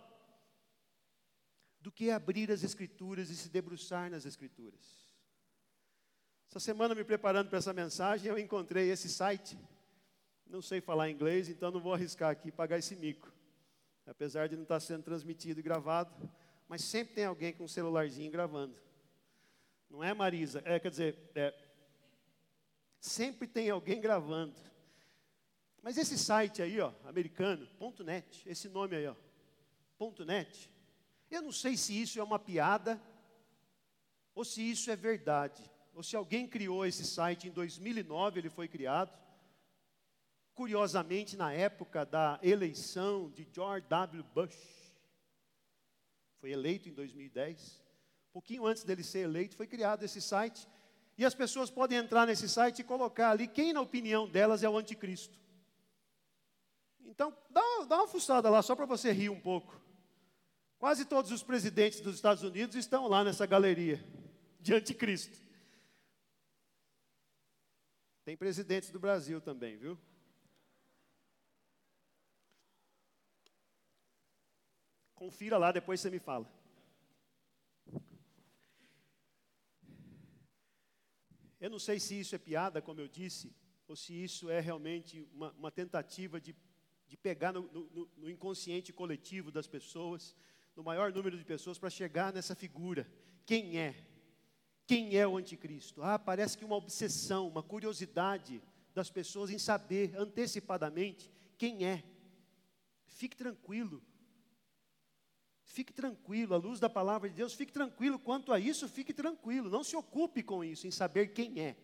Do 1.81 1.91
que 1.91 2.09
abrir 2.09 2.51
as 2.51 2.63
escrituras 2.63 3.29
e 3.29 3.35
se 3.35 3.49
debruçar 3.49 4.09
nas 4.09 4.25
escrituras. 4.25 5.08
Essa 6.49 6.59
semana, 6.59 6.95
me 6.95 7.03
preparando 7.03 7.47
para 7.47 7.59
essa 7.59 7.71
mensagem, 7.71 8.27
eu 8.27 8.37
encontrei 8.37 8.89
esse 8.89 9.07
site 9.07 9.55
não 10.49 10.63
sei 10.63 10.81
falar 10.81 11.11
inglês, 11.11 11.47
então 11.47 11.69
não 11.69 11.79
vou 11.79 11.93
arriscar 11.93 12.31
aqui 12.31 12.51
pagar 12.51 12.79
esse 12.79 12.95
mico. 12.95 13.31
Apesar 14.05 14.49
de 14.49 14.55
não 14.55 14.63
estar 14.63 14.79
sendo 14.79 15.03
transmitido 15.03 15.59
e 15.59 15.63
gravado, 15.63 16.11
mas 16.67 16.83
sempre 16.83 17.13
tem 17.13 17.25
alguém 17.25 17.53
com 17.53 17.65
um 17.65 17.67
celularzinho 17.67 18.31
gravando. 18.31 18.75
Não 19.87 20.03
é, 20.03 20.11
Marisa? 20.11 20.63
É, 20.65 20.79
quer 20.79 20.89
dizer, 20.89 21.31
é, 21.35 21.53
sempre 22.99 23.47
tem 23.47 23.69
alguém 23.69 24.01
gravando. 24.01 24.55
Mas 25.83 25.99
esse 25.99 26.17
site 26.17 26.63
aí, 26.63 26.79
ó, 26.79 26.91
americano, 27.05 27.69
.net, 28.03 28.49
esse 28.49 28.67
nome 28.67 28.95
aí, 28.95 29.05
ó, 29.05 29.15
.net, 30.25 30.67
eu 31.29 31.43
não 31.43 31.51
sei 31.51 31.77
se 31.77 32.01
isso 32.01 32.19
é 32.19 32.23
uma 32.23 32.39
piada 32.39 32.99
ou 34.33 34.43
se 34.43 34.67
isso 34.67 34.89
é 34.89 34.95
verdade, 34.95 35.61
ou 35.99 36.03
se 36.03 36.15
alguém 36.15 36.47
criou 36.47 36.85
esse 36.85 37.03
site 37.05 37.49
em 37.49 37.51
2009, 37.51 38.39
ele 38.39 38.49
foi 38.49 38.69
criado, 38.69 39.11
curiosamente, 40.53 41.35
na 41.35 41.51
época 41.51 42.05
da 42.05 42.39
eleição 42.41 43.29
de 43.31 43.45
George 43.53 43.85
W. 43.89 44.23
Bush, 44.33 44.55
foi 46.39 46.51
eleito 46.51 46.87
em 46.87 46.93
2010, 46.93 47.83
um 48.29 48.31
pouquinho 48.31 48.65
antes 48.65 48.85
dele 48.85 49.03
ser 49.03 49.25
eleito, 49.25 49.57
foi 49.57 49.67
criado 49.67 50.05
esse 50.05 50.21
site, 50.21 50.65
e 51.17 51.25
as 51.25 51.35
pessoas 51.35 51.69
podem 51.69 51.97
entrar 51.97 52.25
nesse 52.25 52.47
site 52.47 52.79
e 52.79 52.85
colocar 52.85 53.31
ali 53.31 53.45
quem, 53.45 53.73
na 53.73 53.81
opinião 53.81 54.25
delas, 54.25 54.63
é 54.63 54.69
o 54.69 54.77
anticristo. 54.77 55.37
Então, 57.03 57.35
dá, 57.49 57.61
dá 57.89 57.97
uma 57.97 58.07
fuçada 58.07 58.49
lá, 58.49 58.61
só 58.61 58.73
para 58.73 58.85
você 58.85 59.11
rir 59.11 59.27
um 59.27 59.41
pouco. 59.41 59.77
Quase 60.77 61.03
todos 61.03 61.29
os 61.29 61.43
presidentes 61.43 61.99
dos 61.99 62.15
Estados 62.15 62.41
Unidos 62.41 62.77
estão 62.77 63.05
lá 63.05 63.21
nessa 63.21 63.45
galeria 63.45 64.01
de 64.61 64.73
anticristo. 64.73 65.48
Tem 68.29 68.37
presidentes 68.37 68.91
do 68.91 68.99
Brasil 68.99 69.41
também, 69.41 69.75
viu? 69.75 69.97
Confira 75.15 75.57
lá, 75.57 75.71
depois 75.71 75.99
você 75.99 76.11
me 76.11 76.19
fala. 76.19 76.47
Eu 81.59 81.71
não 81.71 81.79
sei 81.79 81.99
se 81.99 82.19
isso 82.19 82.35
é 82.35 82.37
piada, 82.37 82.83
como 82.83 83.01
eu 83.01 83.07
disse, 83.07 83.51
ou 83.87 83.95
se 83.95 84.13
isso 84.13 84.47
é 84.47 84.59
realmente 84.59 85.27
uma, 85.33 85.51
uma 85.53 85.71
tentativa 85.71 86.39
de, 86.39 86.55
de 87.07 87.17
pegar 87.17 87.51
no, 87.51 87.63
no, 87.63 88.11
no 88.15 88.29
inconsciente 88.29 88.93
coletivo 88.93 89.49
das 89.49 89.65
pessoas, 89.65 90.35
no 90.75 90.83
maior 90.83 91.11
número 91.11 91.35
de 91.35 91.43
pessoas, 91.43 91.79
para 91.79 91.89
chegar 91.89 92.31
nessa 92.31 92.53
figura. 92.53 93.11
Quem 93.43 93.79
é? 93.79 94.07
Quem 94.89 95.15
é 95.15 95.27
o 95.27 95.37
anticristo? 95.37 96.01
Ah, 96.01 96.17
parece 96.17 96.57
que 96.57 96.65
uma 96.65 96.75
obsessão, 96.75 97.47
uma 97.47 97.61
curiosidade 97.61 98.59
das 98.91 99.07
pessoas 99.07 99.51
em 99.51 99.59
saber 99.59 100.15
antecipadamente 100.17 101.29
quem 101.59 101.85
é. 101.85 102.03
Fique 103.05 103.37
tranquilo, 103.37 104.01
Fique 105.63 105.93
tranquilo, 105.93 106.55
à 106.55 106.57
luz 106.57 106.79
da 106.79 106.89
palavra 106.89 107.29
de 107.29 107.35
Deus, 107.35 107.53
fique 107.53 107.71
tranquilo 107.71 108.17
quanto 108.17 108.51
a 108.51 108.59
isso, 108.59 108.89
fique 108.89 109.13
tranquilo, 109.13 109.69
não 109.69 109.83
se 109.83 109.95
ocupe 109.95 110.41
com 110.41 110.63
isso, 110.63 110.87
em 110.87 110.91
saber 110.91 111.27
quem 111.27 111.61
é, 111.61 111.77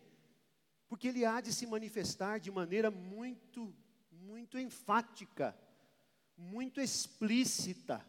porque 0.88 1.06
ele 1.06 1.24
há 1.24 1.40
de 1.40 1.52
se 1.52 1.64
manifestar 1.64 2.40
de 2.40 2.50
maneira 2.50 2.90
muito, 2.90 3.72
muito 4.10 4.58
enfática, 4.58 5.56
muito 6.36 6.80
explícita. 6.80 8.04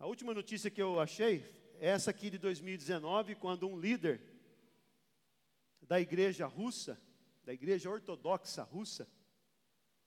A 0.00 0.06
última 0.06 0.34
notícia 0.34 0.68
que 0.68 0.82
eu 0.82 0.98
achei 0.98 1.57
essa 1.80 2.10
aqui 2.10 2.30
de 2.30 2.38
2019, 2.38 3.34
quando 3.34 3.68
um 3.68 3.78
líder 3.78 4.20
da 5.82 6.00
igreja 6.00 6.46
russa, 6.46 7.00
da 7.44 7.52
igreja 7.52 7.88
ortodoxa 7.88 8.62
russa, 8.62 9.08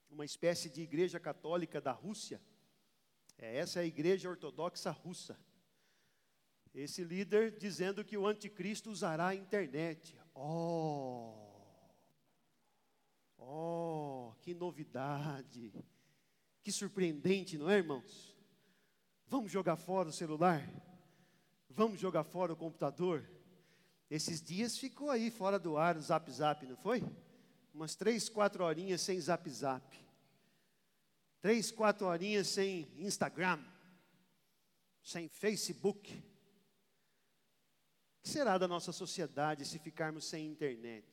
uma 0.10 0.26
espécie 0.26 0.70
de 0.70 0.82
igreja 0.82 1.20
católica 1.20 1.80
da 1.80 1.92
Rússia, 1.92 2.42
é, 3.38 3.58
essa 3.58 3.80
é 3.80 3.84
a 3.84 3.86
igreja 3.86 4.30
ortodoxa 4.30 4.92
russa. 4.92 5.40
Esse 6.74 7.04
líder 7.04 7.58
dizendo 7.58 8.04
que 8.04 8.18
o 8.18 8.28
anticristo 8.28 8.92
usará 8.92 9.28
a 9.28 9.36
internet. 9.36 10.18
Oh! 10.34 11.34
Oh, 13.38 14.34
que 14.42 14.54
novidade! 14.54 15.74
Que 16.62 16.72
surpreendente, 16.72 17.58
não 17.58 17.70
é, 17.70 17.78
irmãos? 17.78 18.38
Vamos 19.26 19.52
jogar 19.52 19.78
fora 19.78 20.10
o 20.10 20.14
celular? 20.14 20.62
Vamos 21.74 22.02
jogar 22.02 22.24
fora 22.24 22.52
o 22.52 22.56
computador? 22.56 23.24
Esses 24.10 24.42
dias 24.42 24.78
ficou 24.78 25.10
aí 25.10 25.32
fora 25.32 25.58
do 25.58 25.78
ar 25.78 25.96
o 25.96 26.02
zap 26.02 26.30
zap, 26.30 26.66
não 26.66 26.76
foi? 26.76 27.02
Umas 27.74 27.96
três, 27.96 28.28
quatro 28.28 28.64
horinhas 28.64 29.00
sem 29.00 29.20
zap 29.20 29.50
zap. 29.50 29.98
Três, 31.40 31.72
quatro 31.72 32.08
horinhas 32.08 32.50
sem 32.50 32.92
Instagram, 32.98 33.64
sem 35.02 35.30
Facebook. 35.30 36.12
O 36.12 38.24
que 38.24 38.30
será 38.30 38.58
da 38.58 38.68
nossa 38.68 38.92
sociedade 38.92 39.66
se 39.66 39.80
ficarmos 39.80 40.26
sem 40.26 40.48
internet? 40.48 41.08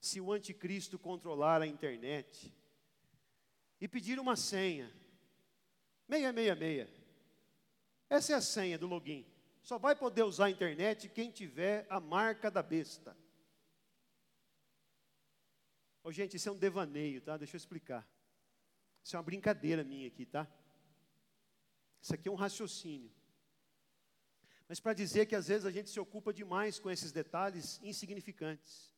Se 0.00 0.22
o 0.22 0.32
anticristo 0.32 0.98
controlar 0.98 1.60
a 1.60 1.66
internet 1.66 2.50
e 3.78 3.86
pedir 3.86 4.18
uma 4.18 4.36
senha, 4.36 4.90
666. 6.08 6.97
Essa 8.08 8.32
é 8.32 8.36
a 8.36 8.40
senha 8.40 8.78
do 8.78 8.86
login. 8.86 9.26
Só 9.62 9.78
vai 9.78 9.94
poder 9.94 10.22
usar 10.22 10.46
a 10.46 10.50
internet 10.50 11.08
quem 11.08 11.30
tiver 11.30 11.86
a 11.90 12.00
marca 12.00 12.50
da 12.50 12.62
besta. 12.62 13.16
Ô, 16.02 16.10
gente, 16.10 16.36
isso 16.36 16.48
é 16.48 16.52
um 16.52 16.58
devaneio, 16.58 17.20
tá? 17.20 17.36
Deixa 17.36 17.56
eu 17.56 17.58
explicar. 17.58 18.08
Isso 19.04 19.14
é 19.14 19.18
uma 19.18 19.24
brincadeira 19.24 19.84
minha 19.84 20.08
aqui, 20.08 20.24
tá? 20.24 20.50
Isso 22.00 22.14
aqui 22.14 22.28
é 22.28 22.32
um 22.32 22.36
raciocínio. 22.36 23.12
Mas 24.66 24.80
para 24.80 24.94
dizer 24.94 25.26
que 25.26 25.34
às 25.34 25.48
vezes 25.48 25.66
a 25.66 25.70
gente 25.70 25.90
se 25.90 26.00
ocupa 26.00 26.32
demais 26.32 26.78
com 26.78 26.90
esses 26.90 27.12
detalhes 27.12 27.78
insignificantes. 27.82 28.94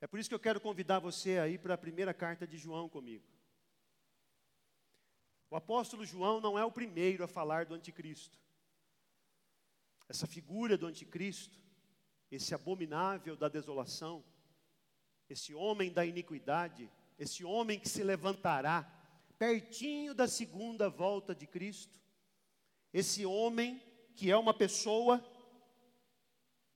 É 0.00 0.06
por 0.06 0.18
isso 0.18 0.28
que 0.28 0.34
eu 0.34 0.40
quero 0.40 0.60
convidar 0.60 1.00
você 1.00 1.38
aí 1.38 1.58
para 1.58 1.74
a 1.74 1.78
primeira 1.78 2.14
carta 2.14 2.46
de 2.46 2.56
João 2.56 2.88
comigo. 2.88 3.37
O 5.50 5.56
apóstolo 5.56 6.04
João 6.04 6.40
não 6.40 6.58
é 6.58 6.64
o 6.64 6.72
primeiro 6.72 7.24
a 7.24 7.28
falar 7.28 7.64
do 7.64 7.74
anticristo. 7.74 8.38
Essa 10.08 10.26
figura 10.26 10.76
do 10.76 10.86
anticristo, 10.86 11.58
esse 12.30 12.54
abominável 12.54 13.36
da 13.36 13.48
desolação, 13.48 14.24
esse 15.28 15.54
homem 15.54 15.92
da 15.92 16.04
iniquidade, 16.04 16.90
esse 17.18 17.44
homem 17.44 17.78
que 17.78 17.88
se 17.88 18.02
levantará 18.02 18.90
pertinho 19.38 20.14
da 20.14 20.26
segunda 20.26 20.88
volta 20.88 21.34
de 21.34 21.46
Cristo, 21.46 21.98
esse 22.92 23.24
homem 23.24 23.82
que 24.14 24.30
é 24.30 24.36
uma 24.36 24.52
pessoa, 24.52 25.24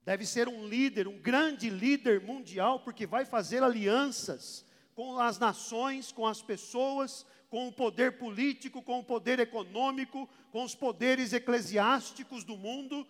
deve 0.02 0.25
ser 0.25 0.49
um 0.49 0.67
líder, 0.67 1.09
um 1.09 1.19
grande 1.19 1.69
líder 1.69 2.21
mundial, 2.21 2.81
porque 2.81 3.07
vai 3.07 3.25
fazer 3.25 3.62
alianças 3.62 4.64
com 4.95 5.19
as 5.19 5.38
nações, 5.38 6.12
com 6.12 6.26
as 6.26 6.43
pessoas, 6.43 7.26
com 7.52 7.68
o 7.68 7.73
poder 7.73 8.16
político, 8.16 8.80
com 8.80 9.00
o 9.00 9.04
poder 9.04 9.38
econômico, 9.38 10.26
com 10.50 10.64
os 10.64 10.75
poderes 10.75 11.35
eclesiásticos 11.35 12.44
do 12.44 12.56
mundo. 12.56 13.06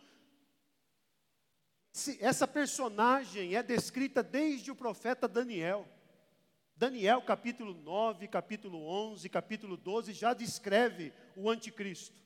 Essa 2.18 2.49
personagem 2.49 3.54
é 3.54 3.62
descrita 3.62 4.20
desde 4.20 4.68
o 4.68 4.75
profeta 4.75 5.28
Daniel. 5.28 5.88
Daniel 6.75 7.22
capítulo 7.22 7.72
9, 7.72 8.26
capítulo 8.26 8.84
11, 8.84 9.28
capítulo 9.28 9.76
12 9.76 10.12
já 10.12 10.34
descreve 10.34 11.12
o 11.37 11.49
anticristo. 11.49 12.20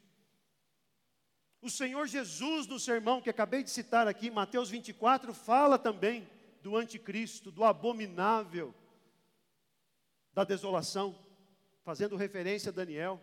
O 1.61 1.68
Senhor 1.68 2.06
Jesus, 2.06 2.66
no 2.66 2.80
sermão 2.80 3.20
que 3.20 3.28
acabei 3.28 3.62
de 3.62 3.68
citar 3.68 4.08
aqui, 4.08 4.30
Mateus 4.30 4.70
24, 4.70 5.35
fala 5.35 5.78
também 5.78 6.26
do 6.62 6.78
anticristo, 6.78 7.50
do 7.50 7.62
abominável, 7.62 8.75
da 10.32 10.44
desolação, 10.44 11.25
fazendo 11.87 12.16
referência 12.16 12.71
a 12.71 12.73
Daniel. 12.73 13.23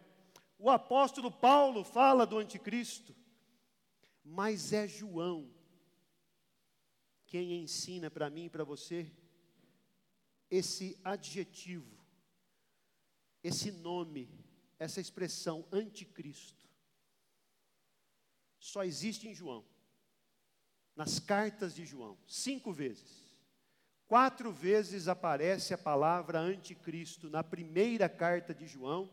O 0.58 0.70
apóstolo 0.70 1.30
Paulo 1.30 1.84
fala 1.84 2.26
do 2.26 2.38
anticristo, 2.38 3.14
mas 4.24 4.72
é 4.72 4.88
João 4.88 5.54
quem 7.28 7.62
ensina 7.62 8.10
para 8.10 8.30
mim 8.30 8.46
e 8.46 8.50
para 8.50 8.64
você 8.64 9.12
esse 10.50 10.98
adjetivo, 11.04 11.98
esse 13.44 13.70
nome, 13.70 14.30
essa 14.80 15.02
expressão 15.02 15.68
anticristo. 15.70 16.70
Só 18.60 18.86
existe 18.86 19.28
em 19.28 19.34
João, 19.34 19.66
nas 20.96 21.20
cartas 21.20 21.76
de 21.76 21.86
João, 21.86 22.18
cinco 22.26 22.72
vezes. 22.72 23.23
Quatro 24.08 24.52
vezes 24.52 25.08
aparece 25.08 25.74
a 25.74 25.78
palavra 25.78 26.40
anticristo 26.40 27.30
na 27.30 27.44
primeira 27.44 28.08
carta 28.08 28.54
de 28.54 28.68
João 28.68 29.10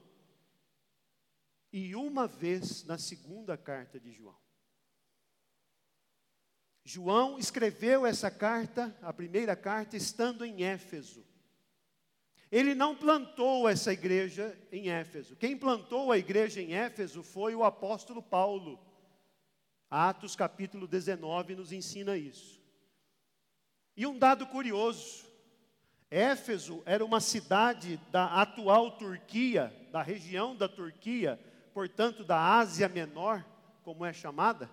e 1.72 1.94
uma 1.94 2.26
vez 2.26 2.84
na 2.84 2.98
segunda 2.98 3.56
carta 3.56 3.98
de 3.98 4.12
João. 4.12 4.36
João 6.84 7.38
escreveu 7.38 8.04
essa 8.04 8.30
carta, 8.30 8.96
a 9.00 9.12
primeira 9.12 9.54
carta, 9.54 9.96
estando 9.96 10.44
em 10.44 10.64
Éfeso. 10.64 11.24
Ele 12.50 12.74
não 12.74 12.96
plantou 12.96 13.68
essa 13.68 13.92
igreja 13.92 14.58
em 14.72 14.90
Éfeso. 14.90 15.36
Quem 15.36 15.56
plantou 15.56 16.10
a 16.10 16.18
igreja 16.18 16.60
em 16.60 16.74
Éfeso 16.74 17.22
foi 17.22 17.54
o 17.54 17.62
apóstolo 17.62 18.20
Paulo. 18.20 18.80
Atos 19.88 20.34
capítulo 20.34 20.88
19 20.88 21.54
nos 21.54 21.70
ensina 21.70 22.16
isso. 22.16 22.59
E 23.96 24.06
um 24.06 24.18
dado 24.18 24.46
curioso: 24.46 25.24
Éfeso 26.10 26.82
era 26.84 27.04
uma 27.04 27.20
cidade 27.20 28.00
da 28.10 28.40
atual 28.40 28.92
Turquia, 28.92 29.72
da 29.92 30.02
região 30.02 30.56
da 30.56 30.68
Turquia, 30.68 31.38
portanto 31.72 32.24
da 32.24 32.58
Ásia 32.58 32.88
Menor, 32.88 33.44
como 33.84 34.04
é 34.04 34.12
chamada. 34.12 34.70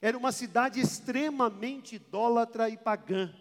Era 0.00 0.18
uma 0.18 0.32
cidade 0.32 0.80
extremamente 0.80 1.96
idólatra 1.96 2.68
e 2.68 2.76
pagã. 2.76 3.32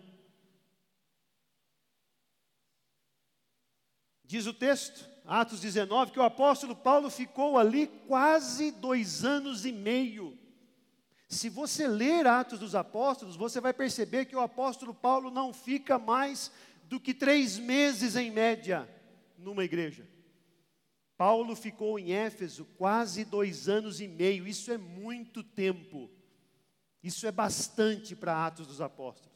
Diz 4.23 4.47
o 4.47 4.53
texto, 4.53 5.07
Atos 5.25 5.59
19, 5.59 6.11
que 6.11 6.19
o 6.19 6.23
apóstolo 6.23 6.75
Paulo 6.75 7.09
ficou 7.09 7.57
ali 7.57 7.87
quase 8.07 8.71
dois 8.71 9.23
anos 9.23 9.65
e 9.65 9.71
meio. 9.71 10.37
Se 11.27 11.49
você 11.49 11.87
ler 11.87 12.27
Atos 12.27 12.59
dos 12.59 12.75
Apóstolos, 12.75 13.35
você 13.35 13.59
vai 13.59 13.73
perceber 13.73 14.25
que 14.25 14.35
o 14.35 14.41
apóstolo 14.41 14.93
Paulo 14.93 15.31
não 15.31 15.53
fica 15.53 15.97
mais 15.97 16.51
do 16.85 16.99
que 16.99 17.13
três 17.13 17.57
meses 17.57 18.15
em 18.15 18.29
média 18.29 18.87
numa 19.37 19.63
igreja. 19.63 20.07
Paulo 21.17 21.55
ficou 21.55 21.97
em 21.97 22.11
Éfeso 22.11 22.65
quase 22.77 23.23
dois 23.23 23.69
anos 23.69 24.01
e 24.01 24.07
meio, 24.07 24.47
isso 24.47 24.71
é 24.71 24.77
muito 24.77 25.43
tempo, 25.43 26.09
isso 27.01 27.25
é 27.25 27.31
bastante 27.31 28.15
para 28.15 28.45
Atos 28.45 28.67
dos 28.67 28.81
Apóstolos. 28.81 29.33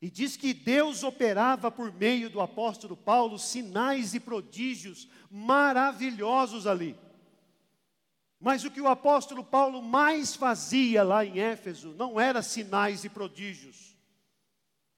E 0.00 0.08
diz 0.08 0.36
que 0.36 0.54
Deus 0.54 1.02
operava 1.02 1.70
por 1.70 1.92
meio 1.92 2.30
do 2.30 2.40
apóstolo 2.40 2.96
Paulo 2.96 3.38
sinais 3.38 4.14
e 4.14 4.20
prodígios 4.20 5.08
maravilhosos 5.28 6.68
ali. 6.68 6.96
Mas 8.40 8.64
o 8.64 8.70
que 8.70 8.80
o 8.80 8.88
apóstolo 8.88 9.44
Paulo 9.44 9.82
mais 9.82 10.36
fazia 10.36 11.02
lá 11.02 11.24
em 11.24 11.40
Éfeso 11.40 11.92
não 11.94 12.20
era 12.20 12.40
sinais 12.40 13.04
e 13.04 13.08
prodígios, 13.08 13.96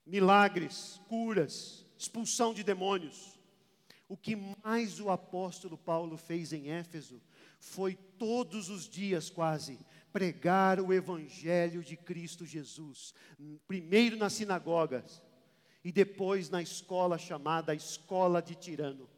milagres, 0.05 1.01
curas, 1.07 1.85
expulsão 1.97 2.53
de 2.53 2.63
demônios. 2.63 3.39
O 4.07 4.15
que 4.15 4.35
mais 4.63 4.99
o 4.99 5.09
apóstolo 5.09 5.77
Paulo 5.77 6.17
fez 6.17 6.53
em 6.53 6.69
Éfeso 6.69 7.21
foi 7.59 7.95
todos 7.95 8.69
os 8.69 8.87
dias 8.87 9.29
quase 9.29 9.79
pregar 10.11 10.79
o 10.79 10.91
evangelho 10.91 11.83
de 11.83 11.95
Cristo 11.95 12.45
Jesus, 12.45 13.13
primeiro 13.67 14.17
nas 14.17 14.33
sinagogas 14.33 15.21
e 15.83 15.91
depois 15.91 16.49
na 16.49 16.61
escola 16.61 17.17
chamada 17.17 17.73
Escola 17.73 18.41
de 18.41 18.55
Tirano. 18.55 19.09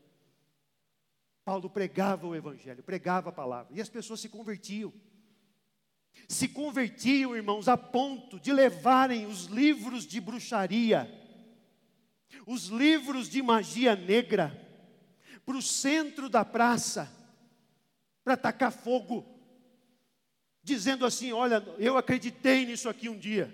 Paulo 1.45 1.69
pregava 1.69 2.25
o 2.25 2.35
evangelho, 2.35 2.83
pregava 2.83 3.29
a 3.29 3.33
palavra, 3.33 3.73
e 3.73 3.81
as 3.81 3.89
pessoas 3.89 4.19
se 4.19 4.29
convertiam. 4.29 4.93
Se 6.27 6.47
convertiam, 6.47 7.35
irmãos, 7.35 7.67
a 7.67 7.75
ponto 7.75 8.39
de 8.39 8.53
levarem 8.53 9.25
os 9.25 9.45
livros 9.45 10.05
de 10.05 10.21
bruxaria, 10.21 11.11
os 12.45 12.67
livros 12.67 13.29
de 13.29 13.41
magia 13.41 13.95
negra, 13.95 14.59
para 15.45 15.57
o 15.57 15.61
centro 15.61 16.29
da 16.29 16.45
praça, 16.45 17.11
para 18.23 18.37
tacar 18.37 18.71
fogo 18.71 19.33
dizendo 20.63 21.05
assim: 21.05 21.33
Olha, 21.33 21.63
eu 21.77 21.97
acreditei 21.97 22.65
nisso 22.65 22.87
aqui 22.87 23.09
um 23.09 23.17
dia, 23.17 23.53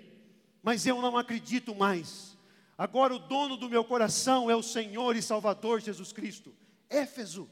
mas 0.62 0.86
eu 0.86 1.02
não 1.02 1.18
acredito 1.18 1.74
mais. 1.74 2.38
Agora 2.78 3.14
o 3.14 3.18
dono 3.18 3.56
do 3.56 3.68
meu 3.68 3.84
coração 3.84 4.50
é 4.50 4.54
o 4.54 4.62
Senhor 4.62 5.16
e 5.16 5.20
Salvador 5.20 5.80
Jesus 5.80 6.12
Cristo. 6.12 6.54
Éfeso. 6.88 7.50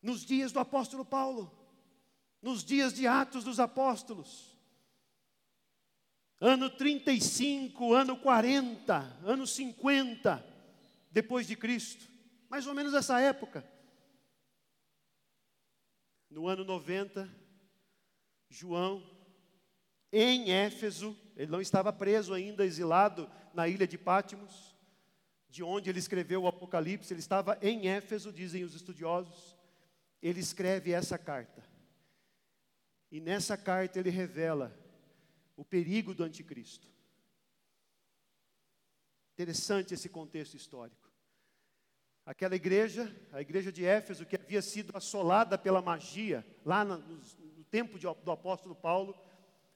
Nos 0.00 0.24
dias 0.24 0.52
do 0.52 0.60
apóstolo 0.60 1.04
Paulo, 1.04 1.52
nos 2.40 2.64
dias 2.64 2.92
de 2.92 3.06
Atos 3.06 3.44
dos 3.44 3.58
Apóstolos, 3.58 4.56
ano 6.40 6.70
35, 6.70 7.94
ano 7.94 8.16
40, 8.16 8.94
ano 9.24 9.46
50 9.46 10.44
depois 11.10 11.46
de 11.46 11.56
Cristo, 11.56 12.08
mais 12.48 12.66
ou 12.66 12.74
menos 12.74 12.94
essa 12.94 13.20
época. 13.20 13.68
No 16.30 16.46
ano 16.46 16.64
90, 16.64 17.28
João, 18.48 19.02
em 20.12 20.50
Éfeso, 20.50 21.16
ele 21.36 21.50
não 21.50 21.60
estava 21.60 21.92
preso 21.92 22.32
ainda, 22.32 22.64
exilado 22.64 23.28
na 23.52 23.66
ilha 23.66 23.86
de 23.86 23.98
Pátimos, 23.98 24.76
de 25.48 25.62
onde 25.62 25.90
ele 25.90 25.98
escreveu 25.98 26.42
o 26.42 26.46
Apocalipse, 26.46 27.12
ele 27.12 27.20
estava 27.20 27.58
em 27.60 27.88
Éfeso, 27.88 28.32
dizem 28.32 28.62
os 28.62 28.74
estudiosos. 28.74 29.57
Ele 30.22 30.40
escreve 30.40 30.92
essa 30.92 31.16
carta. 31.16 31.62
E 33.10 33.20
nessa 33.20 33.56
carta 33.56 33.98
ele 33.98 34.10
revela 34.10 34.76
o 35.56 35.64
perigo 35.64 36.14
do 36.14 36.24
anticristo. 36.24 36.88
Interessante 39.34 39.94
esse 39.94 40.08
contexto 40.08 40.56
histórico. 40.56 41.08
Aquela 42.26 42.54
igreja, 42.54 43.10
a 43.32 43.40
igreja 43.40 43.72
de 43.72 43.84
Éfeso, 43.84 44.26
que 44.26 44.36
havia 44.36 44.60
sido 44.60 44.94
assolada 44.94 45.56
pela 45.56 45.80
magia, 45.80 46.46
lá 46.64 46.84
no, 46.84 46.98
no 46.98 47.64
tempo 47.64 47.98
de, 47.98 48.06
do 48.22 48.30
apóstolo 48.30 48.74
Paulo, 48.74 49.18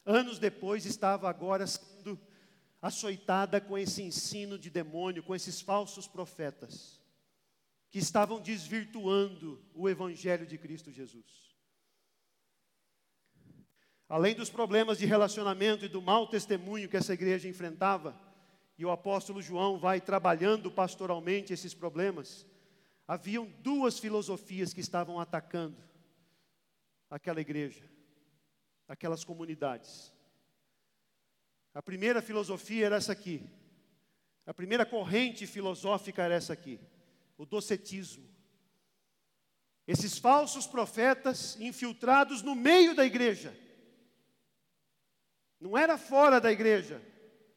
anos 0.04 0.38
depois 0.38 0.84
estava 0.84 1.30
agora 1.30 1.66
sendo 1.66 2.20
açoitada 2.82 3.60
com 3.60 3.78
esse 3.78 4.02
ensino 4.02 4.58
de 4.58 4.68
demônio, 4.68 5.22
com 5.22 5.34
esses 5.34 5.60
falsos 5.60 6.06
profetas, 6.06 7.00
que 7.92 7.98
estavam 7.98 8.40
desvirtuando 8.40 9.62
o 9.74 9.86
evangelho 9.86 10.46
de 10.46 10.56
Cristo 10.56 10.90
Jesus. 10.90 11.54
Além 14.08 14.34
dos 14.34 14.48
problemas 14.48 14.96
de 14.96 15.04
relacionamento 15.04 15.84
e 15.84 15.88
do 15.88 16.00
mau 16.00 16.26
testemunho 16.26 16.88
que 16.88 16.96
essa 16.96 17.12
igreja 17.12 17.46
enfrentava, 17.46 18.18
e 18.78 18.84
o 18.86 18.90
apóstolo 18.90 19.42
João 19.42 19.78
vai 19.78 20.00
trabalhando 20.00 20.70
pastoralmente 20.70 21.52
esses 21.52 21.74
problemas, 21.74 22.46
haviam 23.06 23.44
duas 23.60 23.98
filosofias 23.98 24.72
que 24.72 24.80
estavam 24.80 25.20
atacando 25.20 25.76
aquela 27.10 27.42
igreja, 27.42 27.84
aquelas 28.88 29.22
comunidades. 29.22 30.10
A 31.74 31.82
primeira 31.82 32.22
filosofia 32.22 32.86
era 32.86 32.96
essa 32.96 33.12
aqui. 33.12 33.46
A 34.46 34.54
primeira 34.54 34.86
corrente 34.86 35.46
filosófica 35.46 36.22
era 36.22 36.34
essa 36.34 36.54
aqui, 36.54 36.80
o 37.42 37.46
docetismo. 37.46 38.24
Esses 39.84 40.16
falsos 40.16 40.64
profetas 40.64 41.58
infiltrados 41.60 42.40
no 42.40 42.54
meio 42.54 42.94
da 42.94 43.04
igreja. 43.04 43.52
Não 45.58 45.76
era 45.76 45.98
fora 45.98 46.40
da 46.40 46.52
igreja, 46.52 47.02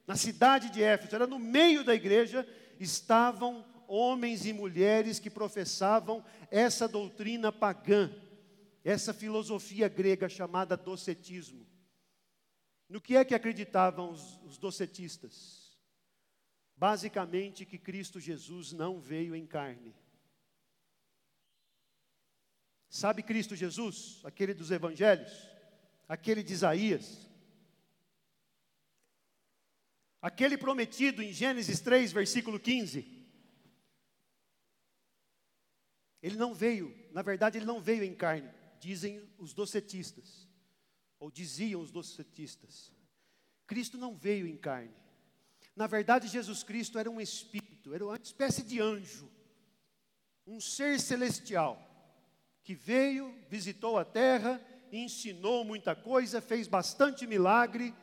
na 0.07 0.15
cidade 0.15 0.71
de 0.71 0.81
Éfeso, 0.81 1.15
era 1.15 1.27
no 1.27 1.37
meio 1.37 1.83
da 1.83 1.93
igreja, 1.93 2.47
estavam 2.79 3.63
homens 3.87 4.45
e 4.47 4.53
mulheres 4.53 5.19
que 5.19 5.29
professavam 5.29 6.25
essa 6.49 6.87
doutrina 6.87 7.51
pagã, 7.51 8.11
essa 8.83 9.13
filosofia 9.13 9.87
grega 9.87 10.27
chamada 10.27 10.75
docetismo. 10.75 11.65
No 12.89 12.99
que 12.99 13.15
é 13.15 13.23
que 13.23 13.35
acreditavam 13.35 14.11
os, 14.11 14.39
os 14.43 14.57
docetistas? 14.57 15.64
Basicamente 16.77 17.65
que 17.65 17.77
Cristo 17.77 18.19
Jesus 18.19 18.73
não 18.73 18.99
veio 18.99 19.35
em 19.35 19.45
carne. 19.45 19.95
Sabe 22.89 23.23
Cristo 23.23 23.55
Jesus, 23.55 24.21
aquele 24.23 24.53
dos 24.53 24.71
evangelhos, 24.71 25.31
aquele 26.07 26.43
de 26.43 26.53
Isaías, 26.53 27.29
aquele 30.21 30.57
prometido 30.57 31.21
em 31.21 31.31
Gênesis 31.31 31.79
3, 31.81 32.11
versículo 32.11 32.59
15. 32.59 33.15
Ele 36.21 36.37
não 36.37 36.53
veio, 36.53 36.95
na 37.11 37.21
verdade, 37.21 37.57
ele 37.57 37.65
não 37.65 37.79
veio 37.79 38.03
em 38.03 38.15
carne, 38.15 38.49
dizem 38.79 39.21
os 39.37 39.53
docetistas, 39.53 40.49
ou 41.19 41.29
diziam 41.29 41.81
os 41.81 41.91
docetistas. 41.91 42.91
Cristo 43.67 43.97
não 43.97 44.15
veio 44.15 44.47
em 44.47 44.57
carne. 44.57 45.04
Na 45.75 45.87
verdade, 45.87 46.27
Jesus 46.27 46.63
Cristo 46.63 46.97
era 46.97 47.09
um 47.09 47.19
espírito, 47.19 47.93
era 47.93 48.05
uma 48.05 48.15
espécie 48.15 48.63
de 48.63 48.79
anjo, 48.79 49.29
um 50.47 50.61
ser 50.61 50.99
celestial, 50.99 51.81
que 52.63 52.73
veio, 52.73 53.33
visitou 53.49 53.97
a 53.97 54.05
terra, 54.05 54.61
ensinou 54.91 55.65
muita 55.65 55.95
coisa, 55.95 56.41
fez 56.41 56.67
bastante 56.67 57.27
milagre, 57.27 57.93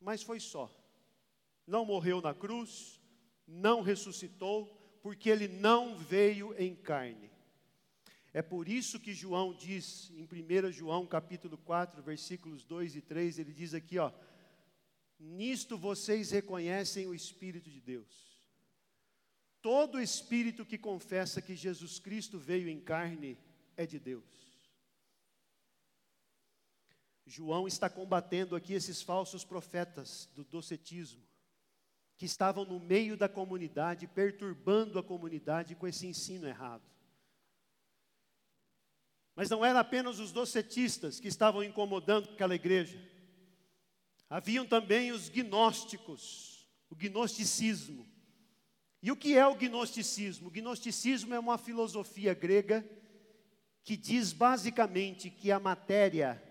mas 0.00 0.22
foi 0.22 0.38
só. 0.40 0.70
Não 1.66 1.84
morreu 1.84 2.20
na 2.20 2.34
cruz, 2.34 3.00
não 3.46 3.80
ressuscitou, 3.80 4.66
porque 5.02 5.30
ele 5.30 5.48
não 5.48 5.96
veio 5.96 6.54
em 6.58 6.74
carne. 6.74 7.30
É 8.32 8.42
por 8.42 8.68
isso 8.68 9.00
que 9.00 9.14
João 9.14 9.54
diz, 9.54 10.10
em 10.10 10.24
1 10.24 10.70
João 10.70 11.06
capítulo 11.06 11.56
4, 11.56 12.02
versículos 12.02 12.62
2 12.64 12.96
e 12.96 13.00
3, 13.00 13.38
ele 13.38 13.52
diz 13.52 13.72
aqui, 13.72 13.98
ó, 13.98 14.12
Nisto 15.18 15.76
vocês 15.76 16.30
reconhecem 16.30 17.06
o 17.06 17.14
Espírito 17.14 17.68
de 17.68 17.80
Deus. 17.80 18.28
Todo 19.60 20.00
espírito 20.00 20.64
que 20.64 20.78
confessa 20.78 21.42
que 21.42 21.56
Jesus 21.56 21.98
Cristo 21.98 22.38
veio 22.38 22.68
em 22.68 22.80
carne 22.80 23.36
é 23.76 23.84
de 23.84 23.98
Deus. 23.98 24.24
João 27.26 27.66
está 27.66 27.90
combatendo 27.90 28.56
aqui 28.56 28.72
esses 28.72 29.02
falsos 29.02 29.44
profetas 29.44 30.30
do 30.34 30.44
docetismo, 30.44 31.22
que 32.16 32.24
estavam 32.24 32.64
no 32.64 32.80
meio 32.80 33.16
da 33.16 33.28
comunidade, 33.28 34.06
perturbando 34.06 34.98
a 34.98 35.02
comunidade 35.02 35.74
com 35.74 35.86
esse 35.86 36.06
ensino 36.06 36.48
errado. 36.48 36.82
Mas 39.34 39.50
não 39.50 39.64
eram 39.64 39.80
apenas 39.80 40.18
os 40.18 40.32
docetistas 40.32 41.20
que 41.20 41.28
estavam 41.28 41.62
incomodando 41.62 42.30
aquela 42.30 42.54
igreja. 42.54 42.98
Haviam 44.30 44.66
também 44.66 45.10
os 45.10 45.28
gnósticos, 45.28 46.68
o 46.90 46.94
gnosticismo. 46.94 48.06
E 49.02 49.10
o 49.10 49.16
que 49.16 49.36
é 49.36 49.46
o 49.46 49.54
gnosticismo? 49.54 50.48
O 50.48 50.50
gnosticismo 50.50 51.34
é 51.34 51.38
uma 51.38 51.56
filosofia 51.56 52.34
grega 52.34 52.84
que 53.82 53.96
diz 53.96 54.32
basicamente 54.32 55.30
que 55.30 55.50
a 55.50 55.58
matéria, 55.58 56.42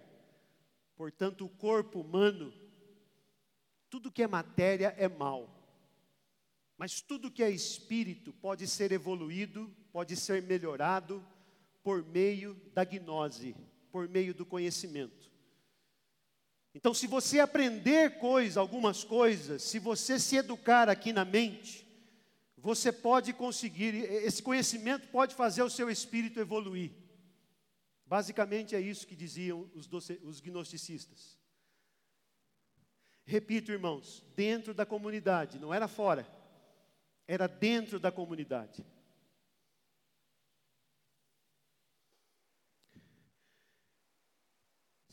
portanto 0.96 1.46
o 1.46 1.50
corpo 1.50 2.02
humano, 2.02 2.52
tudo 3.90 4.12
que 4.12 4.24
é 4.24 4.28
matéria 4.28 4.96
é 4.98 5.08
mal. 5.08 5.54
Mas 6.78 7.02
tudo 7.02 7.32
que 7.32 7.44
é 7.44 7.50
espírito 7.50 8.34
pode 8.34 8.68
ser 8.68 8.92
evoluído, 8.92 9.72
pode 9.92 10.16
ser 10.16 10.42
melhorado 10.42 11.26
por 11.84 12.04
meio 12.04 12.56
da 12.74 12.84
gnose, 12.84 13.56
por 13.92 14.08
meio 14.08 14.34
do 14.34 14.46
conhecimento. 14.46 15.32
Então, 16.78 16.94
se 16.94 17.08
você 17.08 17.40
aprender 17.40 18.20
coisas, 18.20 18.56
algumas 18.56 19.04
coisas, 19.04 19.64
se 19.64 19.80
você 19.80 20.20
se 20.20 20.36
educar 20.36 20.88
aqui 20.88 21.12
na 21.12 21.26
mente, 21.26 21.88
você 22.56 22.92
pode 22.92 23.34
conseguir, 23.34 23.96
esse 23.96 24.44
conhecimento 24.44 25.08
pode 25.08 25.34
fazer 25.34 25.64
o 25.64 25.72
seu 25.72 25.90
espírito 25.90 26.40
evoluir. 26.40 26.92
Basicamente 28.06 28.76
é 28.76 28.80
isso 28.80 29.08
que 29.08 29.16
diziam 29.16 29.68
os, 29.74 29.88
doce, 29.88 30.22
os 30.24 30.40
gnosticistas. 30.40 31.40
Repito, 33.26 33.72
irmãos, 33.72 34.24
dentro 34.36 34.72
da 34.72 34.86
comunidade, 34.86 35.58
não 35.58 35.74
era 35.74 35.88
fora, 35.88 36.28
era 37.28 37.48
dentro 37.48 38.00
da 38.00 38.12
comunidade. 38.12 38.86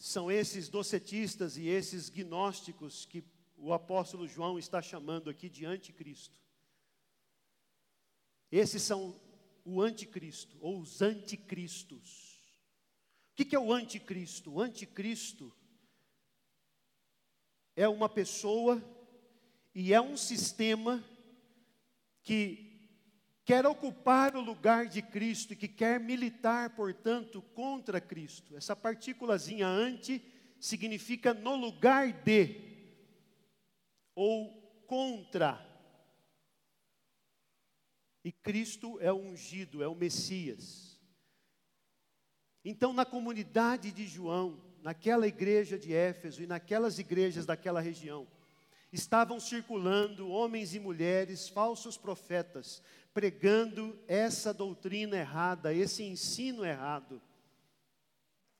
São 0.06 0.30
esses 0.30 0.68
docetistas 0.68 1.56
e 1.56 1.66
esses 1.66 2.10
gnósticos 2.10 3.06
que 3.06 3.24
o 3.56 3.72
apóstolo 3.72 4.28
João 4.28 4.58
está 4.58 4.82
chamando 4.82 5.30
aqui 5.30 5.48
de 5.48 5.64
anticristo. 5.64 6.38
Esses 8.52 8.82
são 8.82 9.18
o 9.64 9.80
anticristo, 9.80 10.58
ou 10.60 10.78
os 10.78 11.00
anticristos. 11.00 12.38
O 13.32 13.34
que 13.34 13.56
é 13.56 13.58
o 13.58 13.72
anticristo? 13.72 14.52
O 14.52 14.60
anticristo 14.60 15.50
é 17.74 17.88
uma 17.88 18.10
pessoa 18.10 18.84
e 19.74 19.94
é 19.94 20.00
um 20.02 20.18
sistema 20.18 21.02
que 22.22 22.63
quer 23.44 23.66
ocupar 23.66 24.34
o 24.34 24.40
lugar 24.40 24.86
de 24.86 25.02
Cristo 25.02 25.52
e 25.52 25.56
que 25.56 25.68
quer 25.68 26.00
militar, 26.00 26.70
portanto, 26.70 27.42
contra 27.54 28.00
Cristo. 28.00 28.56
Essa 28.56 28.74
partículazinha 28.74 29.66
anti 29.66 30.22
significa 30.58 31.34
no 31.34 31.54
lugar 31.54 32.12
de 32.12 32.72
ou 34.14 34.50
contra. 34.86 35.60
E 38.24 38.32
Cristo 38.32 38.98
é 39.00 39.12
o 39.12 39.16
ungido, 39.16 39.82
é 39.82 39.88
o 39.88 39.94
Messias. 39.94 40.98
Então, 42.64 42.94
na 42.94 43.04
comunidade 43.04 43.92
de 43.92 44.06
João, 44.06 44.64
naquela 44.80 45.26
igreja 45.26 45.78
de 45.78 45.92
Éfeso 45.92 46.42
e 46.42 46.46
naquelas 46.46 46.98
igrejas 46.98 47.44
daquela 47.44 47.80
região, 47.80 48.26
estavam 48.94 49.40
circulando 49.40 50.28
homens 50.28 50.72
e 50.74 50.78
mulheres, 50.78 51.48
falsos 51.48 51.96
profetas, 51.96 52.80
pregando 53.12 53.98
essa 54.06 54.54
doutrina 54.54 55.16
errada, 55.16 55.74
esse 55.74 56.04
ensino 56.04 56.64
errado. 56.64 57.20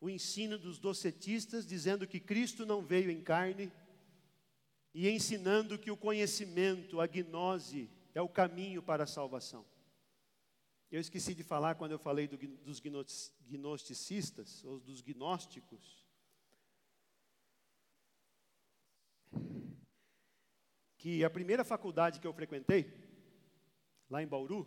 O 0.00 0.10
ensino 0.10 0.58
dos 0.58 0.78
docetistas, 0.78 1.64
dizendo 1.64 2.06
que 2.06 2.18
Cristo 2.18 2.66
não 2.66 2.82
veio 2.82 3.10
em 3.10 3.22
carne, 3.22 3.72
e 4.92 5.08
ensinando 5.08 5.78
que 5.78 5.90
o 5.90 5.96
conhecimento, 5.96 7.00
a 7.00 7.06
gnose, 7.06 7.88
é 8.12 8.20
o 8.20 8.28
caminho 8.28 8.82
para 8.82 9.04
a 9.04 9.08
salvação. 9.08 9.64
Eu 10.90 11.00
esqueci 11.00 11.34
de 11.34 11.42
falar 11.42 11.76
quando 11.76 11.92
eu 11.92 11.98
falei 11.98 12.26
do, 12.26 12.36
dos 12.36 12.80
gnosticistas, 12.80 14.64
ou 14.64 14.78
dos 14.78 15.00
gnósticos, 15.00 16.04
que 21.04 21.22
a 21.22 21.28
primeira 21.28 21.62
faculdade 21.62 22.18
que 22.18 22.26
eu 22.26 22.32
frequentei, 22.32 22.90
lá 24.08 24.22
em 24.22 24.26
Bauru, 24.26 24.66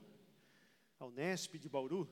a 1.00 1.06
Unesp 1.08 1.58
de 1.58 1.67
Bauru, 1.67 2.08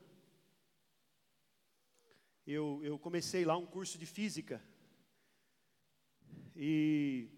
eu, 2.48 2.82
eu 2.84 2.98
comecei 2.98 3.46
lá 3.46 3.56
um 3.56 3.68
curso 3.68 4.00
de 4.00 4.08
física. 4.08 4.60
E 6.56 7.30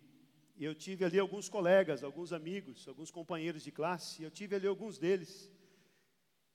eu 0.57 0.73
tive 0.73 1.03
ali 1.03 1.19
alguns 1.19 1.49
colegas, 1.49 2.05
alguns 2.05 2.31
amigos, 2.31 2.87
alguns 2.87 3.11
companheiros 3.11 3.63
de 3.63 3.71
classe, 3.79 4.23
eu 4.23 4.31
tive 4.31 4.55
ali 4.55 4.65
alguns 4.65 4.97
deles 4.97 5.51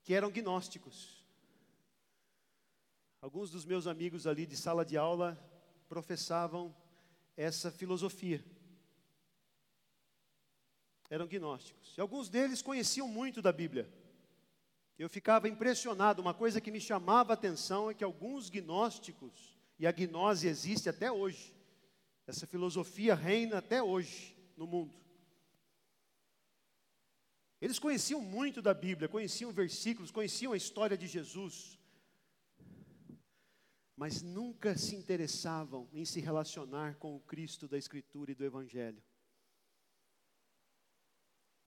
que 0.03 0.15
eram 0.15 0.31
gnósticos. 0.31 1.27
Alguns 3.21 3.51
dos 3.51 3.67
meus 3.67 3.87
amigos 3.87 4.27
ali 4.27 4.47
de 4.47 4.57
sala 4.57 4.83
de 4.83 4.97
aula 4.97 5.37
professavam 5.91 6.75
essa 7.37 7.71
filosofia 7.71 8.43
eram 11.13 11.27
gnósticos. 11.27 11.95
E 11.95 12.01
alguns 12.01 12.31
deles 12.31 12.63
conheciam 12.63 13.07
muito 13.07 13.43
da 13.43 13.53
Bíblia. 13.53 13.87
Eu 14.99 15.11
ficava 15.11 15.47
impressionado, 15.47 16.23
uma 16.23 16.33
coisa 16.33 16.59
que 16.59 16.71
me 16.71 16.81
chamava 16.81 17.33
a 17.33 17.35
atenção 17.35 17.91
é 17.91 17.95
que 17.95 18.03
alguns 18.03 18.49
gnósticos, 18.49 19.59
e 19.79 19.87
a 19.87 19.93
gnose 19.93 20.49
existe 20.49 20.89
até 20.89 21.13
hoje, 21.13 21.55
essa 22.27 22.47
filosofia 22.47 23.15
reina 23.15 23.59
até 23.59 23.83
hoje 23.83 24.35
no 24.57 24.67
mundo. 24.67 24.97
Eles 27.61 27.79
conheciam 27.79 28.23
muito 28.23 28.63
da 28.63 28.73
Bíblia, 28.73 29.07
conheciam 29.07 29.53
versículos, 29.53 30.11
conheciam 30.11 30.55
a 30.55 30.57
história 30.57 30.97
de 30.97 31.07
Jesus, 31.07 31.79
mas 33.95 34.23
nunca 34.23 34.79
se 34.79 34.97
interessavam 34.97 35.91
em 35.93 36.07
se 36.07 36.21
relacionar 36.21 36.97
com 36.97 37.15
o 37.15 37.21
Cristo 37.21 37.69
da 37.69 37.77
Escritura 37.77 38.33
e 38.33 38.35
do 38.35 38.47
Evangelho 38.47 39.03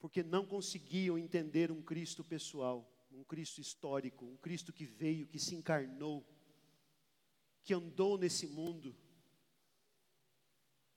porque 0.06 0.22
não 0.22 0.46
conseguiam 0.46 1.18
entender 1.18 1.72
um 1.72 1.82
Cristo 1.82 2.24
pessoal, 2.24 2.88
um 3.12 3.24
Cristo 3.24 3.60
histórico, 3.60 4.24
um 4.24 4.38
Cristo 4.38 4.72
que 4.72 4.86
veio, 4.86 5.26
que 5.26 5.39
se 5.39 5.56
encarnou, 5.56 6.24
que 7.63 7.74
andou 7.74 8.15
nesse 8.15 8.46
mundo, 8.46 8.96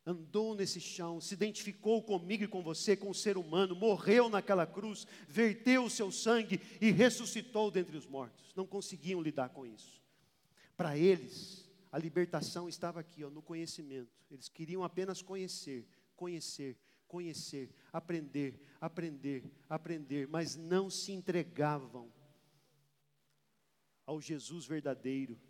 andou 0.04 0.54
nesse 0.54 0.78
chão, 0.78 1.22
se 1.22 1.32
identificou 1.32 2.02
comigo 2.02 2.44
e 2.44 2.48
com 2.48 2.62
você, 2.62 2.94
com 2.94 3.08
o 3.08 3.14
ser 3.14 3.38
humano, 3.38 3.74
morreu 3.74 4.28
naquela 4.28 4.66
cruz, 4.66 5.06
verteu 5.26 5.84
o 5.84 5.90
seu 5.90 6.12
sangue 6.12 6.60
e 6.78 6.90
ressuscitou 6.90 7.70
dentre 7.70 7.96
os 7.96 8.04
mortos. 8.04 8.52
Não 8.54 8.66
conseguiam 8.66 9.22
lidar 9.22 9.48
com 9.48 9.64
isso. 9.64 10.02
Para 10.76 10.98
eles, 10.98 11.66
a 11.90 11.96
libertação 11.96 12.68
estava 12.68 13.00
aqui, 13.00 13.24
ó, 13.24 13.30
no 13.30 13.40
conhecimento. 13.40 14.12
Eles 14.30 14.50
queriam 14.50 14.84
apenas 14.84 15.22
conhecer, 15.22 15.88
conhecer, 16.14 16.76
conhecer, 17.08 17.74
aprender, 17.92 18.60
aprender, 18.80 19.50
aprender, 19.68 20.28
mas 20.28 20.54
não 20.54 20.88
se 20.88 21.10
entregavam 21.10 22.12
ao 24.06 24.20
Jesus 24.20 24.66
verdadeiro, 24.66 25.40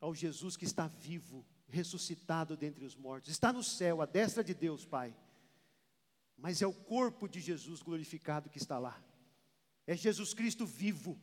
ao 0.00 0.14
Jesus 0.14 0.56
que 0.56 0.64
está 0.64 0.86
vivo, 0.86 1.44
ressuscitado 1.68 2.56
dentre 2.56 2.84
os 2.84 2.94
mortos, 2.94 3.30
está 3.30 3.52
no 3.52 3.62
céu, 3.62 4.00
à 4.00 4.06
destra 4.06 4.44
de 4.44 4.54
Deus, 4.54 4.84
Pai. 4.84 5.16
Mas 6.36 6.60
é 6.62 6.66
o 6.66 6.72
corpo 6.72 7.26
de 7.26 7.40
Jesus 7.40 7.82
glorificado 7.82 8.50
que 8.50 8.58
está 8.58 8.78
lá. 8.78 9.02
É 9.86 9.96
Jesus 9.96 10.34
Cristo 10.34 10.66
vivo. 10.66 11.18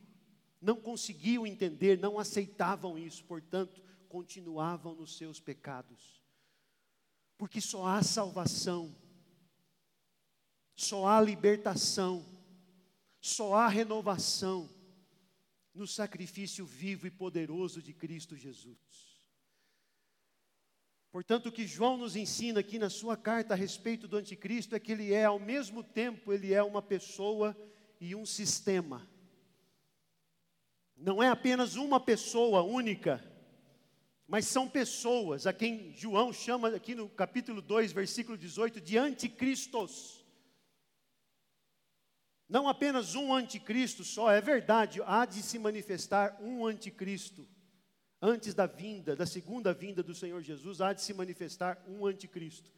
Não 0.60 0.80
conseguiam 0.80 1.46
entender, 1.46 1.98
não 1.98 2.18
aceitavam 2.18 2.98
isso, 2.98 3.24
portanto, 3.24 3.82
continuavam 4.08 4.94
nos 4.94 5.16
seus 5.16 5.38
pecados. 5.38 6.22
Porque 7.36 7.60
só 7.60 7.86
há 7.86 8.02
salvação, 8.02 8.96
só 10.74 11.06
há 11.06 11.20
libertação, 11.20 12.24
só 13.20 13.54
há 13.54 13.68
renovação 13.68 14.68
no 15.74 15.86
sacrifício 15.86 16.64
vivo 16.64 17.06
e 17.06 17.10
poderoso 17.10 17.82
de 17.82 17.92
Cristo 17.92 18.36
Jesus. 18.36 19.04
Portanto, 21.10 21.46
o 21.46 21.52
que 21.52 21.64
João 21.64 21.96
nos 21.96 22.16
ensina 22.16 22.58
aqui 22.58 22.76
na 22.76 22.90
sua 22.90 23.16
carta 23.16 23.54
a 23.54 23.56
respeito 23.56 24.08
do 24.08 24.16
anticristo 24.16 24.74
é 24.74 24.80
que 24.80 24.90
ele 24.90 25.12
é, 25.12 25.24
ao 25.24 25.38
mesmo 25.38 25.82
tempo, 25.82 26.32
ele 26.32 26.52
é 26.52 26.60
uma 26.60 26.82
pessoa 26.82 27.56
e 28.00 28.16
um 28.16 28.26
sistema. 28.26 29.08
Não 30.96 31.22
é 31.22 31.28
apenas 31.28 31.76
uma 31.76 32.00
pessoa 32.00 32.62
única, 32.62 33.22
mas 34.26 34.46
são 34.46 34.68
pessoas 34.68 35.46
a 35.46 35.52
quem 35.52 35.92
João 35.92 36.32
chama 36.32 36.68
aqui 36.68 36.96
no 36.96 37.08
capítulo 37.08 37.62
2, 37.62 37.92
versículo 37.92 38.36
18, 38.36 38.80
de 38.80 38.98
anticristos. 38.98 40.23
Não 42.48 42.68
apenas 42.68 43.14
um 43.14 43.32
anticristo 43.32 44.04
só, 44.04 44.30
é 44.30 44.40
verdade, 44.40 45.00
há 45.06 45.24
de 45.24 45.42
se 45.42 45.58
manifestar 45.58 46.38
um 46.40 46.66
anticristo. 46.66 47.48
Antes 48.20 48.54
da 48.54 48.66
vinda, 48.66 49.16
da 49.16 49.26
segunda 49.26 49.72
vinda 49.72 50.02
do 50.02 50.14
Senhor 50.14 50.40
Jesus, 50.42 50.80
há 50.80 50.92
de 50.92 51.02
se 51.02 51.12
manifestar 51.12 51.82
um 51.86 52.06
anticristo. 52.06 52.70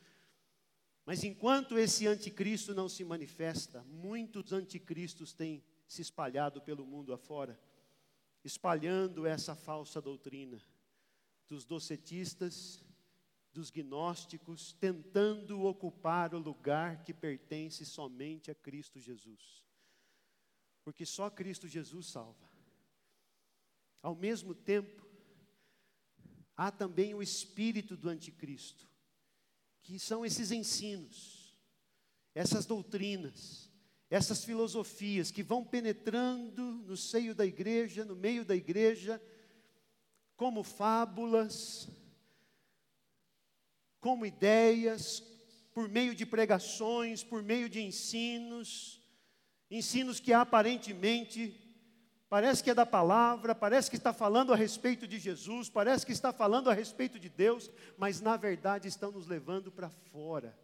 Mas 1.04 1.22
enquanto 1.22 1.78
esse 1.78 2.06
anticristo 2.06 2.74
não 2.74 2.88
se 2.88 3.04
manifesta, 3.04 3.84
muitos 3.84 4.52
anticristos 4.52 5.32
têm 5.32 5.62
se 5.86 6.02
espalhado 6.02 6.60
pelo 6.60 6.84
mundo 6.84 7.12
afora, 7.12 7.58
espalhando 8.44 9.26
essa 9.26 9.54
falsa 9.54 10.00
doutrina 10.00 10.60
dos 11.48 11.64
docetistas, 11.64 12.84
dos 13.56 13.70
gnósticos, 13.70 14.74
tentando 14.74 15.62
ocupar 15.62 16.34
o 16.34 16.38
lugar 16.38 17.02
que 17.02 17.14
pertence 17.14 17.86
somente 17.86 18.50
a 18.50 18.54
Cristo 18.54 19.00
Jesus. 19.00 19.64
Porque 20.84 21.06
só 21.06 21.30
Cristo 21.30 21.66
Jesus 21.66 22.08
salva. 22.08 22.46
Ao 24.02 24.14
mesmo 24.14 24.54
tempo, 24.54 25.08
há 26.54 26.70
também 26.70 27.14
o 27.14 27.22
espírito 27.22 27.96
do 27.96 28.10
anticristo, 28.10 28.86
que 29.82 29.98
são 29.98 30.24
esses 30.24 30.50
ensinos, 30.50 31.58
essas 32.34 32.66
doutrinas, 32.66 33.72
essas 34.10 34.44
filosofias 34.44 35.30
que 35.30 35.42
vão 35.42 35.64
penetrando 35.64 36.62
no 36.62 36.96
seio 36.96 37.34
da 37.34 37.46
igreja, 37.46 38.04
no 38.04 38.14
meio 38.14 38.44
da 38.44 38.54
igreja, 38.54 39.20
como 40.36 40.62
fábulas, 40.62 41.88
como 44.00 44.26
ideias, 44.26 45.22
por 45.72 45.88
meio 45.88 46.14
de 46.14 46.24
pregações, 46.24 47.22
por 47.22 47.42
meio 47.42 47.68
de 47.68 47.82
ensinos, 47.82 49.02
ensinos 49.70 50.18
que 50.18 50.32
aparentemente 50.32 51.54
parece 52.28 52.62
que 52.62 52.70
é 52.70 52.74
da 52.74 52.86
palavra, 52.86 53.54
parece 53.54 53.90
que 53.90 53.96
está 53.96 54.12
falando 54.12 54.52
a 54.52 54.56
respeito 54.56 55.06
de 55.06 55.18
Jesus, 55.18 55.68
parece 55.68 56.06
que 56.06 56.12
está 56.12 56.32
falando 56.32 56.70
a 56.70 56.74
respeito 56.74 57.18
de 57.18 57.28
Deus, 57.28 57.70
mas 57.96 58.20
na 58.20 58.36
verdade 58.36 58.88
estão 58.88 59.12
nos 59.12 59.26
levando 59.26 59.70
para 59.70 59.90
fora 59.90 60.58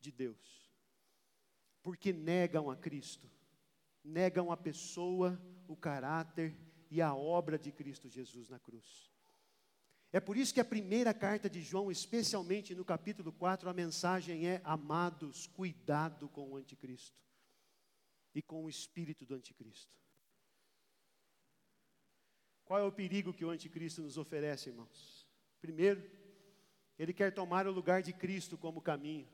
de 0.00 0.10
Deus, 0.10 0.70
porque 1.82 2.12
negam 2.12 2.70
a 2.70 2.76
Cristo, 2.76 3.30
negam 4.02 4.50
a 4.50 4.56
pessoa, 4.56 5.40
o 5.68 5.76
caráter 5.76 6.56
e 6.90 7.00
a 7.00 7.14
obra 7.14 7.58
de 7.58 7.70
Cristo 7.70 8.08
Jesus 8.08 8.48
na 8.48 8.58
cruz. 8.58 9.09
É 10.12 10.18
por 10.18 10.36
isso 10.36 10.52
que 10.52 10.60
a 10.60 10.64
primeira 10.64 11.14
carta 11.14 11.48
de 11.48 11.62
João, 11.62 11.90
especialmente 11.90 12.74
no 12.74 12.84
capítulo 12.84 13.32
4, 13.32 13.68
a 13.68 13.72
mensagem 13.72 14.48
é: 14.48 14.60
amados, 14.64 15.46
cuidado 15.46 16.28
com 16.28 16.50
o 16.50 16.56
anticristo 16.56 17.16
e 18.34 18.42
com 18.42 18.64
o 18.64 18.68
espírito 18.68 19.24
do 19.24 19.34
anticristo. 19.34 19.92
Qual 22.64 22.80
é 22.80 22.84
o 22.84 22.92
perigo 22.92 23.32
que 23.32 23.44
o 23.44 23.50
anticristo 23.50 24.02
nos 24.02 24.16
oferece, 24.16 24.68
irmãos? 24.70 25.28
Primeiro, 25.60 26.08
ele 26.98 27.12
quer 27.12 27.32
tomar 27.32 27.66
o 27.66 27.72
lugar 27.72 28.02
de 28.02 28.12
Cristo 28.12 28.58
como 28.58 28.80
caminho 28.80 29.28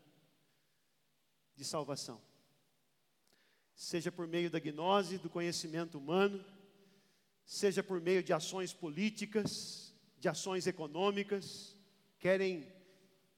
de 1.55 1.65
salvação. 1.65 2.21
Seja 3.75 4.11
por 4.11 4.27
meio 4.27 4.51
da 4.51 4.59
gnose, 4.59 5.19
do 5.19 5.29
conhecimento 5.29 5.99
humano, 5.99 6.45
seja 7.45 7.83
por 7.83 8.01
meio 8.01 8.23
de 8.23 8.33
ações 8.33 8.73
políticas, 8.73 9.86
de 10.19 10.29
ações 10.29 10.67
econômicas, 10.67 11.77
querem 12.19 12.67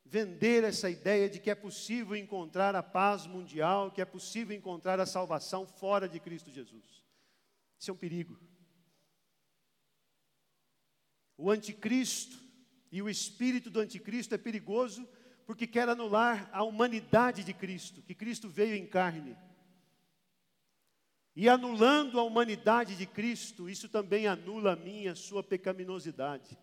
vender 0.05 0.65
essa 0.65 0.89
ideia 0.89 1.29
de 1.29 1.39
que 1.39 1.51
é 1.51 1.55
possível 1.55 2.17
encontrar 2.17 2.75
a 2.75 2.83
paz 2.83 3.27
mundial, 3.27 3.91
que 3.91 4.01
é 4.01 4.05
possível 4.05 4.57
encontrar 4.57 4.99
a 4.99 5.07
salvação 5.07 5.67
fora 5.67 6.09
de 6.09 6.19
Cristo 6.19 6.51
Jesus. 6.51 7.05
Isso 7.79 7.91
é 7.91 7.95
um 7.95 7.97
perigo. 7.97 8.39
O 11.37 11.51
anticristo 11.51 12.43
e 12.91 13.03
o 13.03 13.09
espírito 13.09 13.71
do 13.71 13.81
anticristo 13.81 14.35
é 14.35 14.39
perigoso 14.39 15.07
porque 15.47 15.67
quer 15.67 15.89
anular 15.89 16.49
a 16.53 16.63
humanidade 16.63 17.45
de 17.45 17.53
Cristo, 17.53 18.03
que 18.03 18.15
Cristo 18.15 18.49
veio 18.49 18.75
em 18.75 18.87
carne. 18.87 19.37
E 21.37 21.49
anulando 21.49 22.19
a 22.19 22.23
humanidade 22.25 22.97
de 22.97 23.07
Cristo, 23.07 23.71
isso 23.71 23.89
também 23.89 24.27
anula 24.27 24.73
a 24.73 24.77
minha, 24.77 25.13
a 25.13 25.17
sua 25.17 25.43
pecaminosidade. 25.43 26.59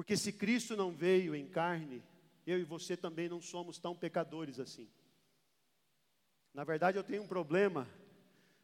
Porque 0.00 0.16
se 0.16 0.32
Cristo 0.32 0.74
não 0.74 0.90
veio 0.90 1.34
em 1.34 1.46
carne, 1.46 2.02
eu 2.46 2.58
e 2.58 2.64
você 2.64 2.96
também 2.96 3.28
não 3.28 3.38
somos 3.38 3.78
tão 3.78 3.94
pecadores 3.94 4.58
assim. 4.58 4.88
Na 6.54 6.64
verdade, 6.64 6.96
eu 6.96 7.04
tenho 7.04 7.22
um 7.22 7.28
problema. 7.28 7.86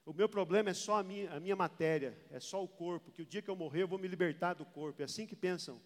O 0.07 0.15
meu 0.15 0.31
problema 0.31 0.71
é 0.71 0.73
só 0.73 0.99
a 0.99 1.03
minha, 1.03 1.31
a 1.31 1.39
minha 1.39 1.55
matéria, 1.55 2.19
é 2.31 2.41
só 2.41 2.65
o 2.65 2.67
corpo. 2.67 3.13
Que 3.13 3.21
o 3.21 3.27
dia 3.27 3.43
que 3.43 3.51
eu 3.51 3.55
morrer, 3.55 3.83
eu 3.83 3.87
vou 3.87 3.99
me 3.99 4.09
libertar 4.09 4.55
do 4.55 4.65
corpo. 4.65 5.03
É 5.03 5.05
assim 5.05 5.27
que 5.27 5.37
pensam 5.37 5.79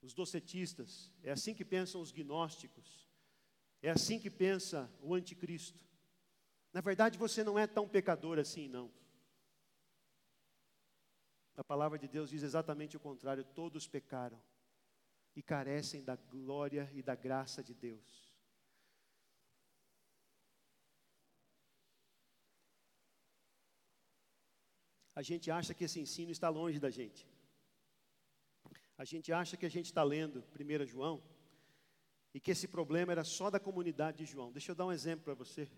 os 0.00 0.14
docetistas, 0.14 1.12
é 1.22 1.30
assim 1.30 1.52
que 1.52 1.62
pensam 1.62 2.00
os 2.00 2.10
gnósticos, 2.10 3.06
é 3.82 3.90
assim 3.90 4.18
que 4.18 4.30
pensa 4.30 4.90
o 5.02 5.14
anticristo. 5.14 5.78
Na 6.72 6.80
verdade, 6.80 7.18
você 7.18 7.44
não 7.44 7.58
é 7.58 7.66
tão 7.66 7.86
pecador 7.86 8.38
assim, 8.38 8.66
não. 8.66 8.90
A 11.56 11.64
palavra 11.64 11.98
de 11.98 12.06
Deus 12.06 12.30
diz 12.30 12.42
exatamente 12.42 12.96
o 12.96 13.00
contrário: 13.00 13.44
todos 13.44 13.88
pecaram 13.88 14.40
e 15.34 15.42
carecem 15.42 16.04
da 16.04 16.16
glória 16.16 16.90
e 16.92 17.02
da 17.02 17.14
graça 17.14 17.62
de 17.62 17.74
Deus. 17.74 18.26
A 25.14 25.22
gente 25.22 25.50
acha 25.50 25.72
que 25.72 25.84
esse 25.84 25.98
ensino 25.98 26.30
está 26.30 26.50
longe 26.50 26.78
da 26.78 26.90
gente. 26.90 27.26
A 28.98 29.04
gente 29.04 29.32
acha 29.32 29.56
que 29.56 29.64
a 29.64 29.70
gente 29.70 29.86
está 29.86 30.02
lendo 30.02 30.44
1 30.58 30.86
João 30.86 31.22
e 32.34 32.40
que 32.40 32.50
esse 32.50 32.68
problema 32.68 33.12
era 33.12 33.24
só 33.24 33.50
da 33.50 33.58
comunidade 33.58 34.18
de 34.18 34.26
João. 34.26 34.52
Deixa 34.52 34.72
eu 34.72 34.74
dar 34.74 34.84
um 34.84 34.92
exemplo 34.92 35.24
para 35.24 35.34
você. 35.34 35.70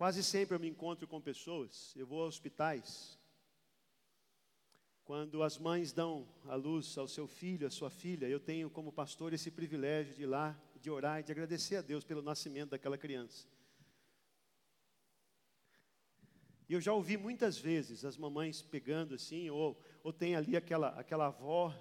Quase 0.00 0.24
sempre 0.24 0.56
eu 0.56 0.58
me 0.58 0.66
encontro 0.66 1.06
com 1.06 1.20
pessoas, 1.20 1.92
eu 1.94 2.06
vou 2.06 2.22
a 2.22 2.26
hospitais. 2.26 3.18
Quando 5.04 5.42
as 5.42 5.58
mães 5.58 5.92
dão 5.92 6.26
a 6.46 6.54
luz 6.54 6.96
ao 6.96 7.06
seu 7.06 7.28
filho, 7.28 7.66
à 7.66 7.70
sua 7.70 7.90
filha, 7.90 8.26
eu 8.26 8.40
tenho 8.40 8.70
como 8.70 8.90
pastor 8.90 9.34
esse 9.34 9.50
privilégio 9.50 10.14
de 10.14 10.22
ir 10.22 10.26
lá, 10.26 10.58
de 10.80 10.90
orar 10.90 11.20
e 11.20 11.22
de 11.22 11.30
agradecer 11.30 11.76
a 11.76 11.82
Deus 11.82 12.02
pelo 12.02 12.22
nascimento 12.22 12.70
daquela 12.70 12.96
criança. 12.96 13.46
E 16.66 16.72
eu 16.72 16.80
já 16.80 16.94
ouvi 16.94 17.18
muitas 17.18 17.58
vezes 17.58 18.02
as 18.02 18.16
mamães 18.16 18.62
pegando 18.62 19.16
assim, 19.16 19.50
ou, 19.50 19.78
ou 20.02 20.14
tem 20.14 20.34
ali 20.34 20.56
aquela, 20.56 20.98
aquela 20.98 21.26
avó, 21.26 21.74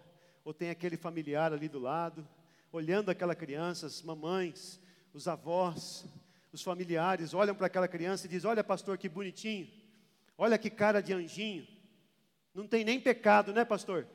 ou 0.43 0.53
tem 0.53 0.69
aquele 0.69 0.97
familiar 0.97 1.53
ali 1.53 1.69
do 1.69 1.79
lado, 1.79 2.27
olhando 2.69 3.07
aquela 3.11 3.33
criança, 3.33 3.85
as 3.85 4.01
mamães, 4.01 4.77
os 5.13 5.25
avós, 5.25 6.05
os 6.51 6.61
familiares 6.61 7.33
olham 7.33 7.55
para 7.55 7.67
aquela 7.67 7.87
criança 7.87 8.25
e 8.25 8.29
dizem: 8.29 8.49
Olha, 8.49 8.63
pastor, 8.63 8.97
que 8.97 9.09
bonitinho. 9.09 9.67
Olha 10.37 10.57
que 10.57 10.69
cara 10.69 11.01
de 11.01 11.13
anjinho. 11.13 11.67
Não 12.53 12.67
tem 12.67 12.83
nem 12.83 12.99
pecado, 12.99 13.53
né, 13.53 13.63
pastor? 13.63 14.07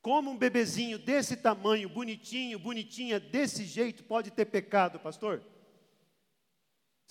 Como 0.00 0.30
um 0.30 0.36
bebezinho 0.36 0.98
desse 0.98 1.36
tamanho, 1.36 1.88
bonitinho, 1.88 2.58
bonitinha, 2.58 3.18
desse 3.18 3.64
jeito, 3.64 4.04
pode 4.04 4.30
ter 4.30 4.44
pecado, 4.44 5.00
pastor? 5.00 5.42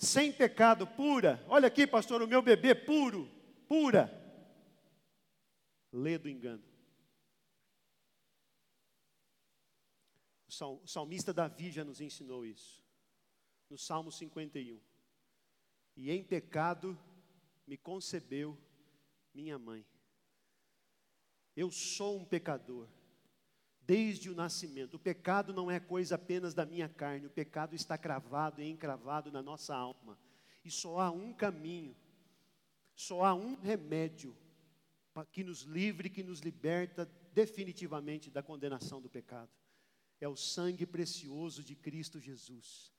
sem 0.04 0.32
pecado, 0.32 0.86
pura. 0.86 1.44
Olha 1.48 1.68
aqui, 1.68 1.86
pastor, 1.86 2.22
o 2.22 2.28
meu 2.28 2.42
bebê 2.42 2.74
puro, 2.74 3.28
pura. 3.66 4.12
Lê 5.92 6.18
do 6.18 6.28
engano. 6.28 6.62
O 10.48 10.86
salmista 10.86 11.32
Davi 11.32 11.70
já 11.70 11.84
nos 11.84 12.00
ensinou 12.00 12.44
isso. 12.44 12.83
No 13.68 13.78
Salmo 13.78 14.10
51. 14.10 14.80
E 15.96 16.10
em 16.10 16.22
pecado 16.22 16.98
me 17.66 17.76
concebeu 17.76 18.58
minha 19.32 19.58
mãe. 19.58 19.84
Eu 21.56 21.70
sou 21.70 22.18
um 22.18 22.24
pecador 22.24 22.88
desde 23.86 24.30
o 24.30 24.34
nascimento. 24.34 24.94
O 24.94 24.98
pecado 24.98 25.52
não 25.52 25.70
é 25.70 25.78
coisa 25.78 26.14
apenas 26.14 26.54
da 26.54 26.64
minha 26.64 26.88
carne, 26.88 27.26
o 27.26 27.30
pecado 27.30 27.74
está 27.74 27.96
cravado 27.96 28.60
e 28.60 28.68
encravado 28.68 29.30
na 29.30 29.42
nossa 29.42 29.74
alma. 29.74 30.18
E 30.64 30.70
só 30.70 31.00
há 31.00 31.10
um 31.10 31.32
caminho, 31.32 31.94
só 32.94 33.24
há 33.24 33.34
um 33.34 33.54
remédio 33.54 34.36
que 35.30 35.44
nos 35.44 35.62
livre, 35.62 36.10
que 36.10 36.22
nos 36.22 36.40
liberta 36.40 37.04
definitivamente 37.32 38.30
da 38.30 38.42
condenação 38.42 39.00
do 39.00 39.08
pecado. 39.08 39.50
É 40.20 40.28
o 40.28 40.36
sangue 40.36 40.86
precioso 40.86 41.62
de 41.62 41.74
Cristo 41.74 42.18
Jesus. 42.18 42.93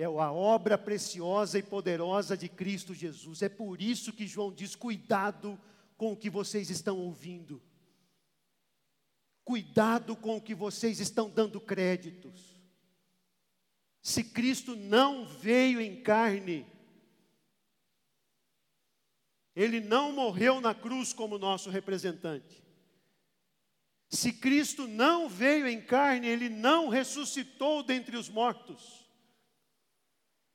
É 0.00 0.04
a 0.04 0.32
obra 0.32 0.78
preciosa 0.78 1.58
e 1.58 1.62
poderosa 1.62 2.36
de 2.36 2.48
Cristo 2.48 2.94
Jesus. 2.94 3.42
É 3.42 3.48
por 3.48 3.82
isso 3.82 4.12
que 4.12 4.26
João 4.26 4.52
diz: 4.52 4.74
cuidado 4.74 5.60
com 5.96 6.12
o 6.12 6.16
que 6.16 6.30
vocês 6.30 6.70
estão 6.70 6.98
ouvindo 6.98 7.60
Cuidado 9.50 10.14
com 10.14 10.36
o 10.36 10.40
que 10.40 10.54
vocês 10.54 11.00
estão 11.00 11.28
dando 11.28 11.60
créditos. 11.60 12.56
Se 14.00 14.22
Cristo 14.22 14.76
não 14.76 15.26
veio 15.26 15.80
em 15.80 16.00
carne, 16.02 16.64
Ele 19.56 19.80
não 19.80 20.12
morreu 20.12 20.60
na 20.60 20.72
cruz 20.72 21.12
como 21.12 21.36
nosso 21.36 21.68
representante. 21.68 22.62
Se 24.08 24.32
Cristo 24.32 24.86
não 24.86 25.28
veio 25.28 25.66
em 25.66 25.80
carne, 25.80 26.28
Ele 26.28 26.48
não 26.48 26.88
ressuscitou 26.88 27.82
dentre 27.82 28.16
os 28.16 28.28
mortos. 28.28 28.99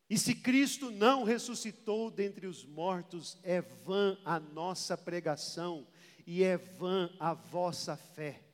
E 0.09 0.17
se 0.17 0.35
Cristo 0.35 0.91
não 0.91 1.23
ressuscitou 1.23 2.11
dentre 2.11 2.47
os 2.47 2.65
mortos, 2.65 3.39
é 3.43 3.61
vã 3.61 4.17
a 4.23 4.39
nossa 4.39 4.97
pregação 4.97 5.87
e 6.27 6.43
é 6.43 6.57
vã 6.57 7.09
a 7.19 7.33
vossa 7.33 7.97
fé 7.97 8.45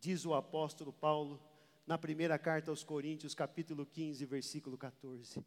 diz 0.00 0.24
o 0.24 0.34
apóstolo 0.34 0.92
Paulo 0.92 1.42
na 1.86 1.98
primeira 1.98 2.38
carta 2.38 2.70
aos 2.70 2.84
Coríntios, 2.84 3.34
capítulo 3.34 3.86
15, 3.86 4.24
versículo 4.26 4.76
14. 4.76 5.44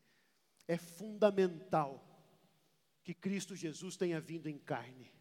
É 0.67 0.77
fundamental 0.77 2.07
que 3.03 3.13
Cristo 3.13 3.55
Jesus 3.55 3.95
tenha 3.95 4.19
vindo 4.19 4.47
em 4.47 4.57
carne. 4.57 5.11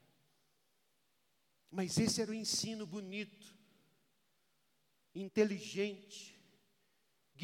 Mas 1.71 1.99
esse 1.99 2.21
era 2.21 2.31
o 2.31 2.35
ensino 2.35 2.87
bonito, 2.87 3.55
inteligente, 5.15 6.40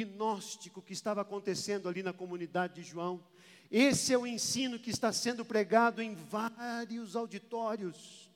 gnóstico 0.04 0.82
que 0.82 0.92
estava 0.92 1.22
acontecendo 1.22 1.88
ali 1.88 2.02
na 2.02 2.12
comunidade 2.12 2.74
de 2.74 2.82
João. 2.82 3.22
Esse 3.70 4.12
é 4.12 4.18
o 4.18 4.26
ensino 4.26 4.78
que 4.78 4.90
está 4.90 5.12
sendo 5.12 5.44
pregado 5.44 6.02
em 6.02 6.14
vários 6.14 7.16
auditórios 7.16 8.26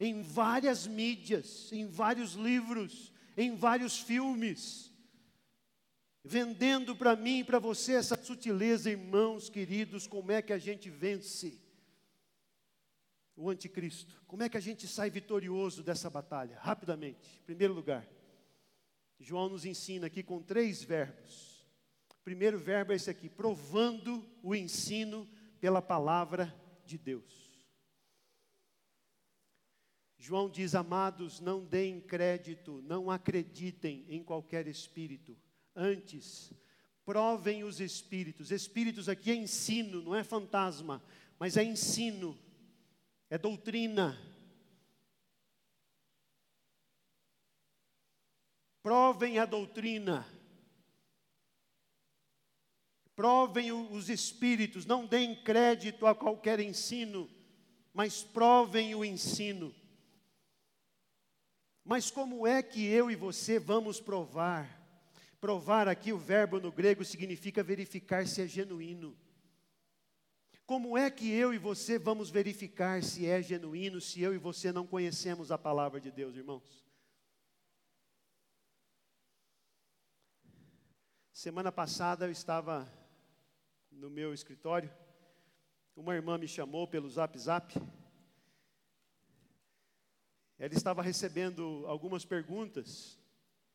em 0.00 0.22
várias 0.22 0.86
mídias, 0.86 1.72
em 1.72 1.86
vários 1.86 2.34
livros, 2.34 3.12
em 3.36 3.54
vários 3.56 3.98
filmes, 3.98 4.92
vendendo 6.22 6.94
para 6.94 7.16
mim 7.16 7.40
e 7.40 7.44
para 7.44 7.58
você 7.58 7.94
essa 7.94 8.16
sutileza, 8.22 8.90
irmãos 8.90 9.48
queridos, 9.48 10.06
como 10.06 10.30
é 10.30 10.40
que 10.40 10.52
a 10.52 10.58
gente 10.58 10.88
vence 10.88 11.58
o 13.34 13.50
anticristo? 13.50 14.22
Como 14.26 14.42
é 14.42 14.48
que 14.48 14.56
a 14.56 14.60
gente 14.60 14.86
sai 14.86 15.10
vitorioso 15.10 15.82
dessa 15.82 16.08
batalha? 16.08 16.58
Rapidamente, 16.60 17.18
em 17.40 17.44
primeiro 17.44 17.74
lugar, 17.74 18.06
João 19.18 19.48
nos 19.48 19.64
ensina 19.64 20.06
aqui 20.06 20.22
com 20.22 20.42
três 20.42 20.82
verbos. 20.82 21.66
O 22.10 22.22
primeiro 22.24 22.58
verbo 22.58 22.92
é 22.92 22.96
esse 22.96 23.10
aqui, 23.10 23.28
provando 23.28 24.24
o 24.42 24.54
ensino 24.54 25.28
pela 25.60 25.82
palavra 25.82 26.54
de 26.84 26.96
Deus. 26.96 27.48
João 30.18 30.50
diz: 30.50 30.74
Amados, 30.74 31.40
não 31.40 31.64
deem 31.64 32.00
crédito, 32.00 32.82
não 32.82 33.10
acreditem 33.10 34.04
em 34.08 34.22
qualquer 34.22 34.66
espírito. 34.66 35.36
Antes, 35.74 36.52
provem 37.04 37.64
os 37.64 37.80
espíritos. 37.80 38.50
Espíritos 38.50 39.08
aqui 39.08 39.30
é 39.30 39.34
ensino, 39.34 40.02
não 40.02 40.14
é 40.14 40.22
fantasma, 40.22 41.02
mas 41.38 41.56
é 41.56 41.64
ensino, 41.64 42.38
é 43.30 43.38
doutrina. 43.38 44.18
Provem 48.88 49.38
a 49.38 49.44
doutrina. 49.44 50.26
Provem 53.14 53.70
os 53.70 54.08
espíritos, 54.08 54.86
não 54.86 55.04
deem 55.04 55.34
crédito 55.34 56.06
a 56.06 56.14
qualquer 56.14 56.58
ensino, 56.58 57.28
mas 57.92 58.22
provem 58.22 58.94
o 58.94 59.04
ensino. 59.04 59.74
Mas 61.84 62.10
como 62.10 62.46
é 62.46 62.62
que 62.62 62.86
eu 62.86 63.10
e 63.10 63.14
você 63.14 63.58
vamos 63.58 64.00
provar? 64.00 64.80
Provar 65.38 65.86
aqui 65.86 66.10
o 66.10 66.18
verbo 66.18 66.58
no 66.58 66.72
grego 66.72 67.04
significa 67.04 67.62
verificar 67.62 68.26
se 68.26 68.40
é 68.40 68.46
genuíno. 68.46 69.14
Como 70.64 70.96
é 70.96 71.10
que 71.10 71.30
eu 71.30 71.52
e 71.52 71.58
você 71.58 71.98
vamos 71.98 72.30
verificar 72.30 73.02
se 73.02 73.26
é 73.26 73.42
genuíno, 73.42 74.00
se 74.00 74.22
eu 74.22 74.34
e 74.34 74.38
você 74.38 74.72
não 74.72 74.86
conhecemos 74.86 75.52
a 75.52 75.58
palavra 75.58 76.00
de 76.00 76.10
Deus, 76.10 76.34
irmãos? 76.34 76.87
Semana 81.38 81.70
passada 81.70 82.26
eu 82.26 82.32
estava 82.32 82.92
no 83.92 84.10
meu 84.10 84.34
escritório, 84.34 84.92
uma 85.94 86.12
irmã 86.12 86.36
me 86.36 86.48
chamou 86.48 86.88
pelo 86.88 87.08
zap 87.08 87.38
zap 87.38 87.80
ela 90.58 90.74
estava 90.74 91.00
recebendo 91.00 91.84
algumas 91.86 92.24
perguntas 92.24 93.16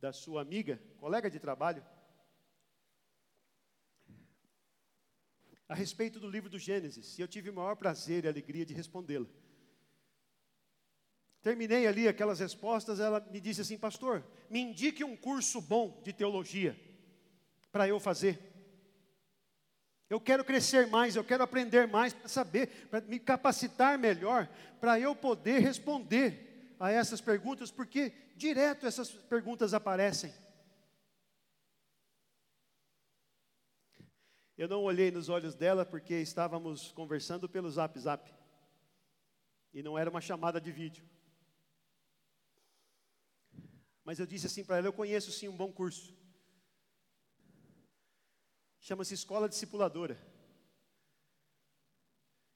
da 0.01 0.11
sua 0.11 0.41
amiga, 0.41 0.77
colega 0.97 1.31
de 1.31 1.39
trabalho, 1.39 1.81
a 5.65 5.73
respeito 5.73 6.19
do 6.19 6.29
livro 6.29 6.49
do 6.49 6.59
Gênesis, 6.59 7.17
e 7.17 7.21
eu 7.21 7.29
tive 7.29 7.49
o 7.49 7.53
maior 7.53 7.77
prazer 7.77 8.25
e 8.25 8.27
alegria 8.27 8.65
de 8.65 8.73
respondê-la. 8.73 9.29
Terminei 11.41 11.87
ali 11.87 12.09
aquelas 12.09 12.41
respostas, 12.41 12.99
ela 12.99 13.21
me 13.21 13.39
disse 13.39 13.61
assim: 13.61 13.77
Pastor, 13.77 14.21
me 14.49 14.59
indique 14.59 15.01
um 15.01 15.15
curso 15.15 15.61
bom 15.61 16.01
de 16.03 16.11
teologia 16.11 16.77
para 17.73 17.87
eu 17.87 17.99
fazer. 17.99 18.39
Eu 20.07 20.21
quero 20.21 20.45
crescer 20.45 20.85
mais, 20.85 21.15
eu 21.15 21.23
quero 21.23 21.43
aprender 21.43 21.87
mais 21.87 22.13
para 22.13 22.27
saber, 22.27 22.67
para 22.87 23.01
me 23.01 23.19
capacitar 23.19 23.97
melhor, 23.97 24.47
para 24.79 24.99
eu 24.99 25.15
poder 25.15 25.59
responder 25.59 26.75
a 26.79 26.91
essas 26.91 27.19
perguntas, 27.19 27.71
porque 27.71 28.13
direto 28.35 28.85
essas 28.85 29.09
perguntas 29.11 29.73
aparecem. 29.73 30.31
Eu 34.55 34.67
não 34.67 34.83
olhei 34.83 35.09
nos 35.09 35.27
olhos 35.27 35.55
dela 35.55 35.83
porque 35.83 36.13
estávamos 36.21 36.91
conversando 36.91 37.49
pelo 37.49 37.71
Zap 37.71 37.99
Zap. 37.99 38.31
E 39.73 39.81
não 39.81 39.97
era 39.97 40.11
uma 40.11 40.21
chamada 40.21 40.61
de 40.61 40.71
vídeo. 40.71 41.03
Mas 44.05 44.19
eu 44.19 44.27
disse 44.27 44.45
assim 44.45 44.63
para 44.63 44.77
ela: 44.77 44.87
Eu 44.87 44.93
conheço 44.93 45.31
sim 45.31 45.47
um 45.47 45.57
bom 45.57 45.71
curso. 45.71 46.22
Chama-se 48.83 49.13
Escola 49.13 49.47
Discipuladora. 49.47 50.21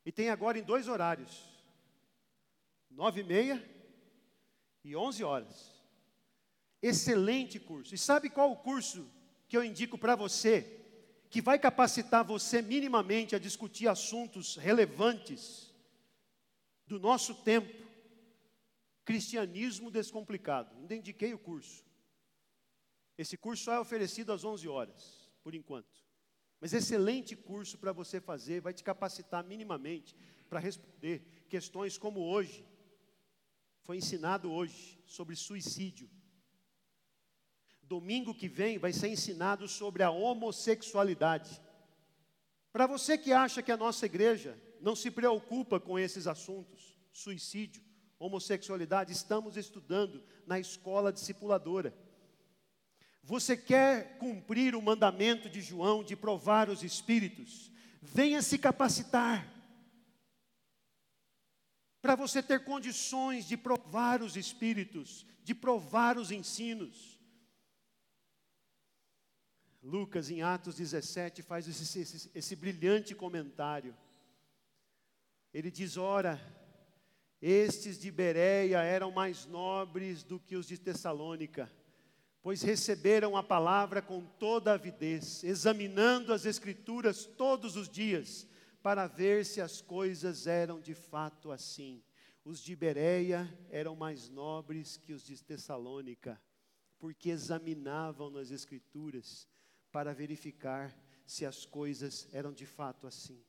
E 0.06 0.12
tem 0.12 0.30
agora 0.30 0.60
em 0.60 0.62
dois 0.62 0.90
horários: 0.90 1.42
nove 2.90 3.22
e 3.22 3.24
meia 3.24 3.64
e 4.84 4.94
11 4.94 5.24
horas. 5.24 5.82
Excelente 6.82 7.62
curso. 7.62 7.96
E 7.96 7.98
sabe 7.98 8.30
qual 8.30 8.52
o 8.52 8.58
curso 8.58 9.10
que 9.48 9.56
eu 9.56 9.64
indico 9.64 9.98
para 9.98 10.18
você, 10.18 10.86
que 11.30 11.42
vai 11.42 11.58
capacitar 11.58 12.26
você 12.26 12.62
minimamente 12.62 13.34
a 13.34 13.40
discutir 13.40 13.88
assuntos 13.88 14.58
relevantes 14.58 15.74
do 16.86 17.00
nosso 17.00 17.36
tempo? 17.36 17.88
Cristianismo 19.06 19.90
Descomplicado. 19.90 20.76
Ainda 20.76 20.94
indiquei 20.94 21.34
o 21.34 21.40
curso. 21.40 21.86
Esse 23.18 23.38
curso 23.38 23.64
só 23.64 23.74
é 23.76 23.80
oferecido 23.80 24.34
às 24.34 24.44
11 24.44 24.68
horas, 24.68 25.32
por 25.42 25.56
enquanto. 25.56 26.07
Mas 26.60 26.74
excelente 26.74 27.36
curso 27.36 27.78
para 27.78 27.92
você 27.92 28.20
fazer, 28.20 28.62
vai 28.62 28.74
te 28.74 28.84
capacitar 28.84 29.44
minimamente 29.44 30.16
para 30.50 30.60
responder 30.60 31.46
questões 31.50 31.98
como 31.98 32.22
hoje 32.22 32.66
foi 33.88 33.96
ensinado 33.96 34.52
hoje 34.52 35.02
sobre 35.06 35.34
suicídio. 35.34 36.10
Domingo 37.82 38.36
que 38.36 38.50
vem 38.50 38.78
vai 38.78 38.92
ser 38.92 39.08
ensinado 39.08 39.66
sobre 39.66 40.04
a 40.04 40.12
homossexualidade. 40.12 41.62
Para 42.74 42.86
você 42.86 43.18
que 43.18 43.32
acha 43.32 43.62
que 43.62 43.72
a 43.72 43.78
nossa 43.78 44.06
igreja 44.06 44.62
não 44.82 44.94
se 44.94 45.10
preocupa 45.10 45.80
com 45.80 45.98
esses 45.98 46.28
assuntos, 46.28 47.00
suicídio, 47.14 47.82
homossexualidade, 48.20 49.14
estamos 49.14 49.56
estudando 49.56 50.22
na 50.46 50.60
escola 50.60 51.14
discipuladora. 51.14 51.96
Você 53.28 53.58
quer 53.58 54.18
cumprir 54.20 54.74
o 54.74 54.82
mandamento 54.82 55.50
de 55.50 55.60
João 55.60 56.02
de 56.02 56.16
provar 56.16 56.70
os 56.70 56.82
espíritos? 56.82 57.70
Venha 58.02 58.42
se 58.42 58.58
capacitar. 58.58 59.46
Para 62.02 62.16
você 62.16 62.42
ter 62.42 62.64
condições 62.64 63.46
de 63.46 63.58
provar 63.58 64.22
os 64.22 64.38
espíritos, 64.38 65.26
de 65.44 65.54
provar 65.54 66.18
os 66.18 66.32
ensinos. 66.32 67.20
Lucas, 69.84 70.30
em 70.30 70.42
Atos 70.42 70.76
17, 70.76 71.42
faz 71.42 71.68
esse, 71.68 72.00
esse, 72.00 72.32
esse 72.34 72.56
brilhante 72.56 73.14
comentário. 73.14 73.94
Ele 75.54 75.70
diz: 75.70 75.98
Ora, 75.98 76.40
estes 77.42 78.00
de 78.00 78.10
Bereia 78.10 78.82
eram 78.84 79.12
mais 79.12 79.46
nobres 79.46 80.24
do 80.24 80.40
que 80.40 80.56
os 80.56 80.66
de 80.66 80.78
Tessalônica, 80.78 81.70
pois 82.48 82.62
receberam 82.62 83.36
a 83.36 83.44
palavra 83.44 84.02
com 84.02 84.26
toda 84.26 84.72
avidez, 84.72 85.44
examinando 85.44 86.32
as 86.32 86.46
Escrituras 86.46 87.26
todos 87.26 87.76
os 87.76 87.90
dias, 87.90 88.48
para 88.82 89.06
ver 89.06 89.46
se 89.46 89.60
as 89.60 89.82
coisas 89.82 90.48
eram 90.48 90.80
de 90.80 90.94
fato 90.94 91.52
assim. 91.52 92.02
Os 92.46 92.62
de 92.62 92.74
Bereia 92.74 93.54
eram 93.70 93.98
mais 93.98 94.30
nobres 94.30 94.96
que 94.96 95.12
os 95.12 95.26
de 95.26 95.44
Tessalônica, 95.44 96.42
porque 96.98 97.32
examinavam 97.32 98.30
nas 98.30 98.50
Escrituras 98.50 99.46
para 99.92 100.14
verificar 100.14 100.98
se 101.26 101.46
as 101.46 101.66
coisas 101.66 102.30
eram 102.32 102.54
de 102.54 102.66
fato 102.66 103.08
assim. 103.08 103.44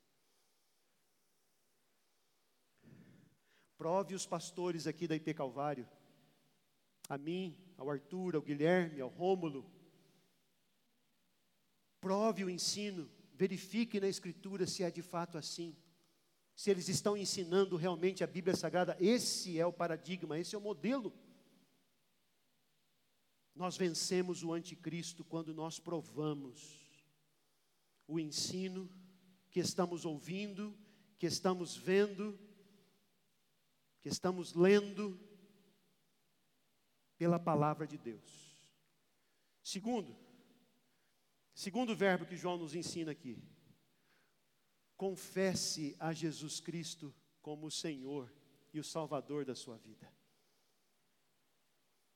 Prove 3.76 4.16
os 4.16 4.26
pastores 4.26 4.88
aqui 4.88 5.07
da 5.07 5.14
IP 5.14 5.34
Calvário, 5.34 5.88
a 7.09 7.16
mim, 7.16 7.57
ao 7.79 7.91
Arthur, 7.91 8.35
ao 8.35 8.43
Guilherme, 8.43 9.01
ao 9.01 9.09
Rômulo. 9.09 9.64
Prove 12.01 12.45
o 12.45 12.51
ensino, 12.51 13.11
verifique 13.33 13.99
na 13.99 14.09
Escritura 14.09 14.66
se 14.66 14.83
é 14.83 14.91
de 14.91 15.01
fato 15.01 15.39
assim. 15.39 15.74
Se 16.55 16.70
eles 16.70 16.89
estão 16.89 17.16
ensinando 17.16 17.76
realmente 17.76 18.22
a 18.22 18.26
Bíblia 18.26 18.55
Sagrada, 18.55 18.95
esse 19.01 19.59
é 19.59 19.64
o 19.64 19.72
paradigma, 19.72 20.39
esse 20.39 20.55
é 20.55 20.59
o 20.59 20.61
modelo. 20.61 21.11
Nós 23.55 23.76
vencemos 23.76 24.43
o 24.43 24.53
anticristo 24.53 25.24
quando 25.24 25.55
nós 25.55 25.79
provamos 25.79 26.85
o 28.07 28.18
ensino 28.18 28.91
que 29.51 29.61
estamos 29.61 30.05
ouvindo, 30.05 30.76
que 31.16 31.26
estamos 31.26 31.76
vendo 31.76 32.39
que 34.01 34.09
estamos 34.09 34.55
lendo 34.55 35.18
pela 37.19 37.39
palavra 37.39 37.87
de 37.87 37.99
Deus. 37.99 38.57
Segundo, 39.62 40.16
segundo 41.53 41.95
verbo 41.95 42.25
que 42.25 42.37
João 42.37 42.57
nos 42.57 42.75
ensina 42.75 43.11
aqui, 43.12 43.43
confesse 44.97 45.97
a 45.99 46.12
Jesus 46.12 46.61
Cristo 46.61 47.14
como 47.43 47.66
o 47.66 47.71
Senhor 47.71 48.33
e 48.73 48.79
o 48.79 48.85
Salvador 48.85 49.45
da 49.45 49.55
sua 49.55 49.77
vida. 49.77 50.11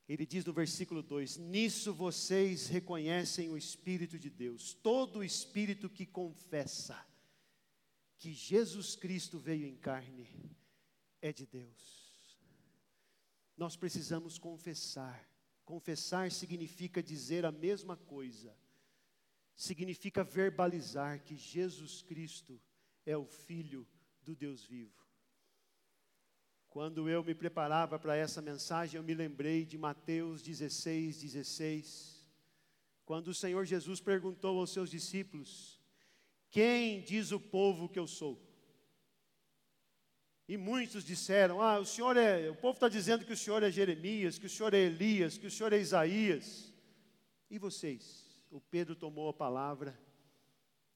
Ele 0.08 0.26
diz 0.26 0.44
no 0.44 0.52
versículo 0.52 1.02
2: 1.02 1.38
Nisso 1.38 1.92
vocês 1.92 2.68
reconhecem 2.68 3.50
o 3.50 3.56
Espírito 3.56 4.18
de 4.18 4.30
Deus, 4.30 4.74
todo 4.74 5.24
espírito 5.24 5.88
que 5.88 6.04
confessa 6.04 7.06
que 8.18 8.32
Jesus 8.32 8.94
Cristo 8.94 9.38
veio 9.38 9.66
em 9.66 9.76
carne 9.76 10.28
é 11.20 11.32
de 11.32 11.46
Deus. 11.46 12.01
Nós 13.62 13.76
precisamos 13.76 14.38
confessar. 14.38 15.24
Confessar 15.64 16.32
significa 16.32 17.00
dizer 17.00 17.46
a 17.46 17.52
mesma 17.52 17.96
coisa, 17.96 18.52
significa 19.54 20.24
verbalizar 20.24 21.22
que 21.22 21.36
Jesus 21.36 22.02
Cristo 22.02 22.60
é 23.06 23.16
o 23.16 23.24
Filho 23.24 23.86
do 24.20 24.34
Deus 24.34 24.64
vivo. 24.64 25.06
Quando 26.70 27.08
eu 27.08 27.22
me 27.22 27.36
preparava 27.36 28.00
para 28.00 28.16
essa 28.16 28.42
mensagem, 28.42 28.98
eu 28.98 29.04
me 29.04 29.14
lembrei 29.14 29.64
de 29.64 29.78
Mateus 29.78 30.42
16, 30.42 31.20
16, 31.20 32.28
quando 33.04 33.28
o 33.28 33.34
Senhor 33.34 33.64
Jesus 33.64 34.00
perguntou 34.00 34.58
aos 34.58 34.72
seus 34.72 34.90
discípulos: 34.90 35.80
Quem 36.50 37.00
diz 37.00 37.30
o 37.30 37.38
povo 37.38 37.88
que 37.88 38.00
eu 38.00 38.08
sou? 38.08 38.42
E 40.48 40.56
muitos 40.56 41.04
disseram: 41.04 41.60
Ah, 41.60 41.78
o 41.78 41.86
senhor 41.86 42.16
é. 42.16 42.50
O 42.50 42.56
povo 42.56 42.76
está 42.76 42.88
dizendo 42.88 43.24
que 43.24 43.32
o 43.32 43.36
senhor 43.36 43.62
é 43.62 43.70
Jeremias, 43.70 44.38
que 44.38 44.46
o 44.46 44.50
senhor 44.50 44.74
é 44.74 44.78
Elias, 44.78 45.38
que 45.38 45.46
o 45.46 45.50
senhor 45.50 45.72
é 45.72 45.78
Isaías. 45.78 46.72
E 47.50 47.58
vocês? 47.58 48.24
O 48.50 48.60
Pedro 48.60 48.94
tomou 48.94 49.28
a 49.28 49.32
palavra 49.32 49.98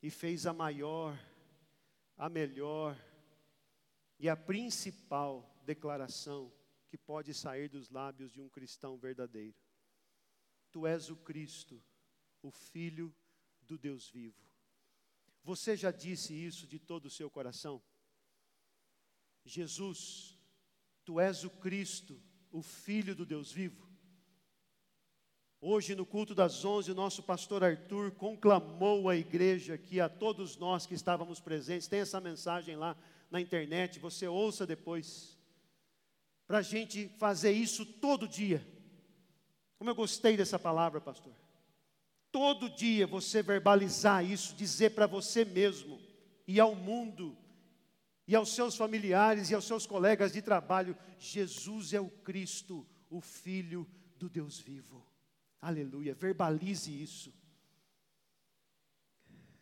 e 0.03 0.11
fez 0.11 0.47
a 0.47 0.53
maior, 0.53 1.19
a 2.17 2.29
melhor 2.29 2.97
e 4.19 4.29
a 4.29 4.37
principal 4.37 5.55
declaração 5.65 6.53
que 6.89 6.97
pode 6.97 7.35
sair 7.35 7.69
dos 7.69 7.91
lábios 7.91 8.33
de 8.33 8.41
um 8.41 8.49
cristão 8.49 8.97
verdadeiro: 8.97 9.57
Tu 10.71 10.87
és 10.87 11.11
o 11.11 11.17
Cristo, 11.17 11.83
o 12.43 12.51
Filho 12.51 13.15
do 13.63 13.79
Deus 13.79 14.09
vivo. 14.09 14.41
Você 15.43 15.77
já 15.77 15.91
disse 15.91 16.35
isso 16.35 16.67
de 16.67 16.79
todo 16.79 17.07
o 17.07 17.11
seu 17.11 17.31
coração? 17.31 17.83
Jesus, 19.49 20.37
tu 21.05 21.21
és 21.21 21.45
o 21.45 21.51
Cristo, 21.51 22.21
o 22.51 22.63
Filho 22.63 23.15
do 23.15 23.25
Deus 23.25 23.53
vivo. 23.53 23.87
Hoje, 25.61 25.95
no 25.95 26.05
culto 26.05 26.35
das 26.35 26.65
onze, 26.65 26.93
o 26.93 26.95
nosso 26.95 27.23
pastor 27.23 27.65
Arthur 27.65 28.11
conclamou 28.13 29.09
a 29.09 29.17
igreja 29.17 29.75
aqui, 29.75 30.01
a 30.01 30.09
todos 30.09 30.57
nós 30.57 30.85
que 30.85 30.95
estávamos 30.95 31.41
presentes. 31.41 31.89
Tem 31.89 32.01
essa 32.01 32.21
mensagem 32.21 32.77
lá 32.77 32.97
na 33.31 33.41
internet, 33.41 33.99
você 33.99 34.29
ouça 34.29 34.67
depois. 34.67 35.39
Para 36.47 36.59
a 36.59 36.63
gente 36.63 37.09
fazer 37.19 37.53
isso 37.53 37.87
todo 37.87 38.29
dia. 38.29 38.67
Como 39.79 39.91
eu 39.91 39.95
gostei 39.95 40.37
dessa 40.37 40.59
palavra, 40.59 41.01
pastor. 41.01 41.35
Todo 42.31 42.69
dia 42.69 43.07
você 43.07 43.43
verbalizar 43.43 44.25
isso, 44.25 44.55
dizer 44.55 44.91
para 44.91 45.07
você 45.07 45.45
mesmo 45.45 46.01
e 46.47 46.61
ao 46.61 46.75
mundo 46.75 47.37
e 48.27 48.35
aos 48.35 48.55
seus 48.55 48.77
familiares 48.77 49.51
e 49.51 49.55
aos 49.55 49.65
seus 49.65 49.87
colegas 49.87 50.33
de 50.33 50.43
trabalho: 50.43 50.97
Jesus 51.19 51.93
é 51.93 52.01
o 52.01 52.09
Cristo, 52.09 52.87
o 53.09 53.21
Filho 53.21 53.87
do 54.17 54.29
Deus 54.29 54.59
vivo. 54.59 55.07
Aleluia, 55.61 56.15
verbalize 56.15 56.91
isso. 56.91 57.33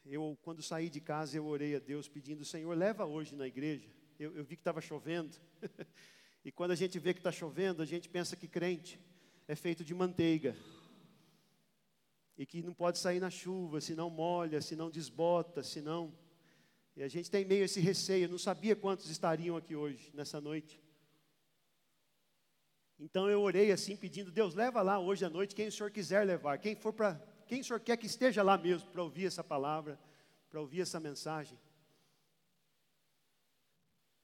Eu, 0.04 0.38
quando 0.42 0.62
saí 0.62 0.90
de 0.90 1.00
casa, 1.00 1.36
eu 1.36 1.46
orei 1.46 1.76
a 1.76 1.78
Deus 1.78 2.08
pedindo: 2.08 2.44
Senhor, 2.44 2.76
leva 2.76 3.04
hoje 3.04 3.34
na 3.34 3.46
igreja. 3.46 3.88
Eu, 4.18 4.34
eu 4.36 4.44
vi 4.44 4.56
que 4.56 4.60
estava 4.60 4.80
chovendo. 4.80 5.36
e 6.44 6.52
quando 6.52 6.72
a 6.72 6.74
gente 6.74 6.98
vê 6.98 7.12
que 7.12 7.20
está 7.20 7.32
chovendo, 7.32 7.82
a 7.82 7.86
gente 7.86 8.08
pensa 8.08 8.36
que 8.36 8.46
crente 8.46 9.00
é 9.48 9.54
feito 9.54 9.84
de 9.84 9.94
manteiga. 9.94 10.56
E 12.36 12.44
que 12.44 12.62
não 12.62 12.74
pode 12.74 12.98
sair 12.98 13.20
na 13.20 13.30
chuva, 13.30 13.80
se 13.80 13.94
não 13.94 14.10
molha, 14.10 14.60
se 14.60 14.74
não 14.74 14.90
desbota, 14.90 15.62
se 15.62 15.80
não 15.80 16.12
e 16.96 17.02
a 17.02 17.08
gente 17.08 17.30
tem 17.30 17.44
meio 17.44 17.64
esse 17.64 17.80
receio, 17.80 18.28
não 18.28 18.38
sabia 18.38 18.76
quantos 18.76 19.10
estariam 19.10 19.56
aqui 19.56 19.74
hoje, 19.74 20.12
nessa 20.14 20.40
noite. 20.40 20.80
Então 22.98 23.28
eu 23.28 23.42
orei 23.42 23.72
assim, 23.72 23.96
pedindo, 23.96 24.30
Deus, 24.30 24.54
leva 24.54 24.80
lá 24.80 25.00
hoje 25.00 25.24
à 25.24 25.30
noite 25.30 25.54
quem 25.54 25.66
o 25.66 25.72
Senhor 25.72 25.90
quiser 25.90 26.24
levar, 26.24 26.58
quem 26.58 26.76
for 26.76 26.92
para, 26.92 27.16
quem 27.48 27.60
o 27.60 27.64
Senhor 27.64 27.80
quer 27.80 27.96
que 27.96 28.06
esteja 28.06 28.42
lá 28.42 28.56
mesmo 28.56 28.88
para 28.90 29.02
ouvir 29.02 29.26
essa 29.26 29.42
palavra, 29.42 29.98
para 30.48 30.60
ouvir 30.60 30.82
essa 30.82 31.00
mensagem. 31.00 31.58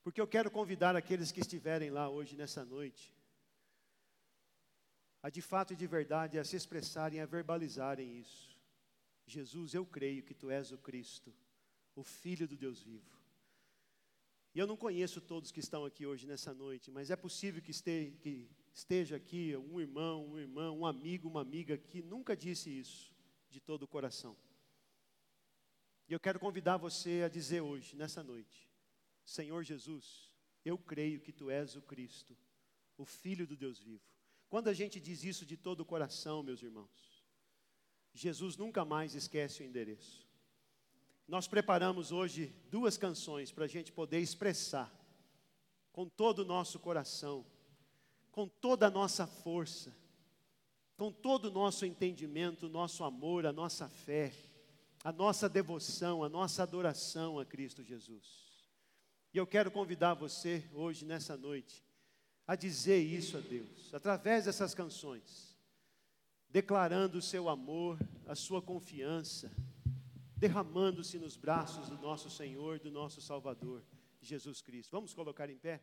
Porque 0.04 0.20
eu 0.20 0.26
quero 0.26 0.50
convidar 0.50 0.94
aqueles 0.94 1.32
que 1.32 1.40
estiverem 1.40 1.90
lá 1.90 2.08
hoje, 2.08 2.36
nessa 2.36 2.64
noite, 2.64 3.12
a 5.22 5.28
de 5.28 5.42
fato 5.42 5.72
e 5.72 5.76
de 5.76 5.86
verdade 5.88 6.38
a 6.38 6.44
se 6.44 6.54
expressarem, 6.54 7.20
a 7.20 7.26
verbalizarem 7.26 8.16
isso. 8.16 8.56
Jesus, 9.26 9.74
eu 9.74 9.84
creio 9.84 10.22
que 10.22 10.34
tu 10.34 10.50
és 10.50 10.70
o 10.70 10.78
Cristo 10.78 11.34
o 12.00 12.04
Filho 12.04 12.48
do 12.48 12.56
Deus 12.56 12.82
vivo. 12.82 13.20
E 14.54 14.58
eu 14.58 14.66
não 14.66 14.76
conheço 14.76 15.20
todos 15.20 15.52
que 15.52 15.60
estão 15.60 15.84
aqui 15.84 16.06
hoje 16.06 16.26
nessa 16.26 16.52
noite, 16.52 16.90
mas 16.90 17.10
é 17.10 17.16
possível 17.16 17.62
que 17.62 17.70
esteja, 17.70 18.10
que 18.16 18.50
esteja 18.72 19.16
aqui 19.16 19.54
um 19.56 19.80
irmão, 19.80 20.26
um 20.26 20.38
irmão, 20.38 20.78
um 20.78 20.86
amigo, 20.86 21.28
uma 21.28 21.42
amiga 21.42 21.76
que 21.76 22.02
nunca 22.02 22.36
disse 22.36 22.70
isso 22.70 23.14
de 23.48 23.60
todo 23.60 23.82
o 23.82 23.88
coração. 23.88 24.36
E 26.08 26.12
eu 26.12 26.18
quero 26.18 26.40
convidar 26.40 26.78
você 26.78 27.22
a 27.22 27.28
dizer 27.28 27.60
hoje, 27.60 27.94
nessa 27.94 28.22
noite: 28.24 28.68
Senhor 29.24 29.62
Jesus, 29.62 30.32
eu 30.64 30.78
creio 30.78 31.20
que 31.20 31.32
tu 31.32 31.50
és 31.50 31.76
o 31.76 31.82
Cristo, 31.82 32.36
o 32.96 33.04
Filho 33.04 33.46
do 33.46 33.56
Deus 33.56 33.78
vivo. 33.78 34.02
Quando 34.48 34.68
a 34.68 34.72
gente 34.72 34.98
diz 34.98 35.22
isso 35.22 35.46
de 35.46 35.56
todo 35.56 35.80
o 35.80 35.84
coração, 35.84 36.42
meus 36.42 36.62
irmãos, 36.62 37.24
Jesus 38.12 38.56
nunca 38.56 38.84
mais 38.84 39.14
esquece 39.14 39.62
o 39.62 39.66
endereço. 39.66 40.29
Nós 41.30 41.46
preparamos 41.46 42.10
hoje 42.10 42.52
duas 42.72 42.96
canções 42.96 43.52
para 43.52 43.64
a 43.64 43.68
gente 43.68 43.92
poder 43.92 44.18
expressar 44.18 44.92
com 45.92 46.08
todo 46.08 46.40
o 46.40 46.44
nosso 46.44 46.80
coração, 46.80 47.46
com 48.32 48.48
toda 48.48 48.88
a 48.88 48.90
nossa 48.90 49.28
força, 49.28 49.94
com 50.96 51.12
todo 51.12 51.44
o 51.44 51.50
nosso 51.52 51.86
entendimento, 51.86 52.66
o 52.66 52.68
nosso 52.68 53.04
amor, 53.04 53.46
a 53.46 53.52
nossa 53.52 53.88
fé, 53.88 54.32
a 55.04 55.12
nossa 55.12 55.48
devoção, 55.48 56.24
a 56.24 56.28
nossa 56.28 56.64
adoração 56.64 57.38
a 57.38 57.46
Cristo 57.46 57.84
Jesus. 57.84 58.66
E 59.32 59.38
eu 59.38 59.46
quero 59.46 59.70
convidar 59.70 60.14
você 60.14 60.68
hoje, 60.74 61.04
nessa 61.04 61.36
noite, 61.36 61.84
a 62.44 62.56
dizer 62.56 62.98
isso 62.98 63.36
a 63.36 63.40
Deus, 63.40 63.94
através 63.94 64.46
dessas 64.46 64.74
canções, 64.74 65.56
declarando 66.48 67.18
o 67.18 67.22
seu 67.22 67.48
amor, 67.48 67.96
a 68.26 68.34
sua 68.34 68.60
confiança, 68.60 69.48
derramando-se 70.40 71.18
nos 71.18 71.36
braços 71.36 71.90
do 71.90 71.98
nosso 71.98 72.30
Senhor, 72.30 72.78
do 72.78 72.90
nosso 72.90 73.20
Salvador, 73.20 73.84
Jesus 74.22 74.62
Cristo. 74.62 74.90
Vamos 74.90 75.12
colocar 75.12 75.50
em 75.50 75.58
pé? 75.58 75.82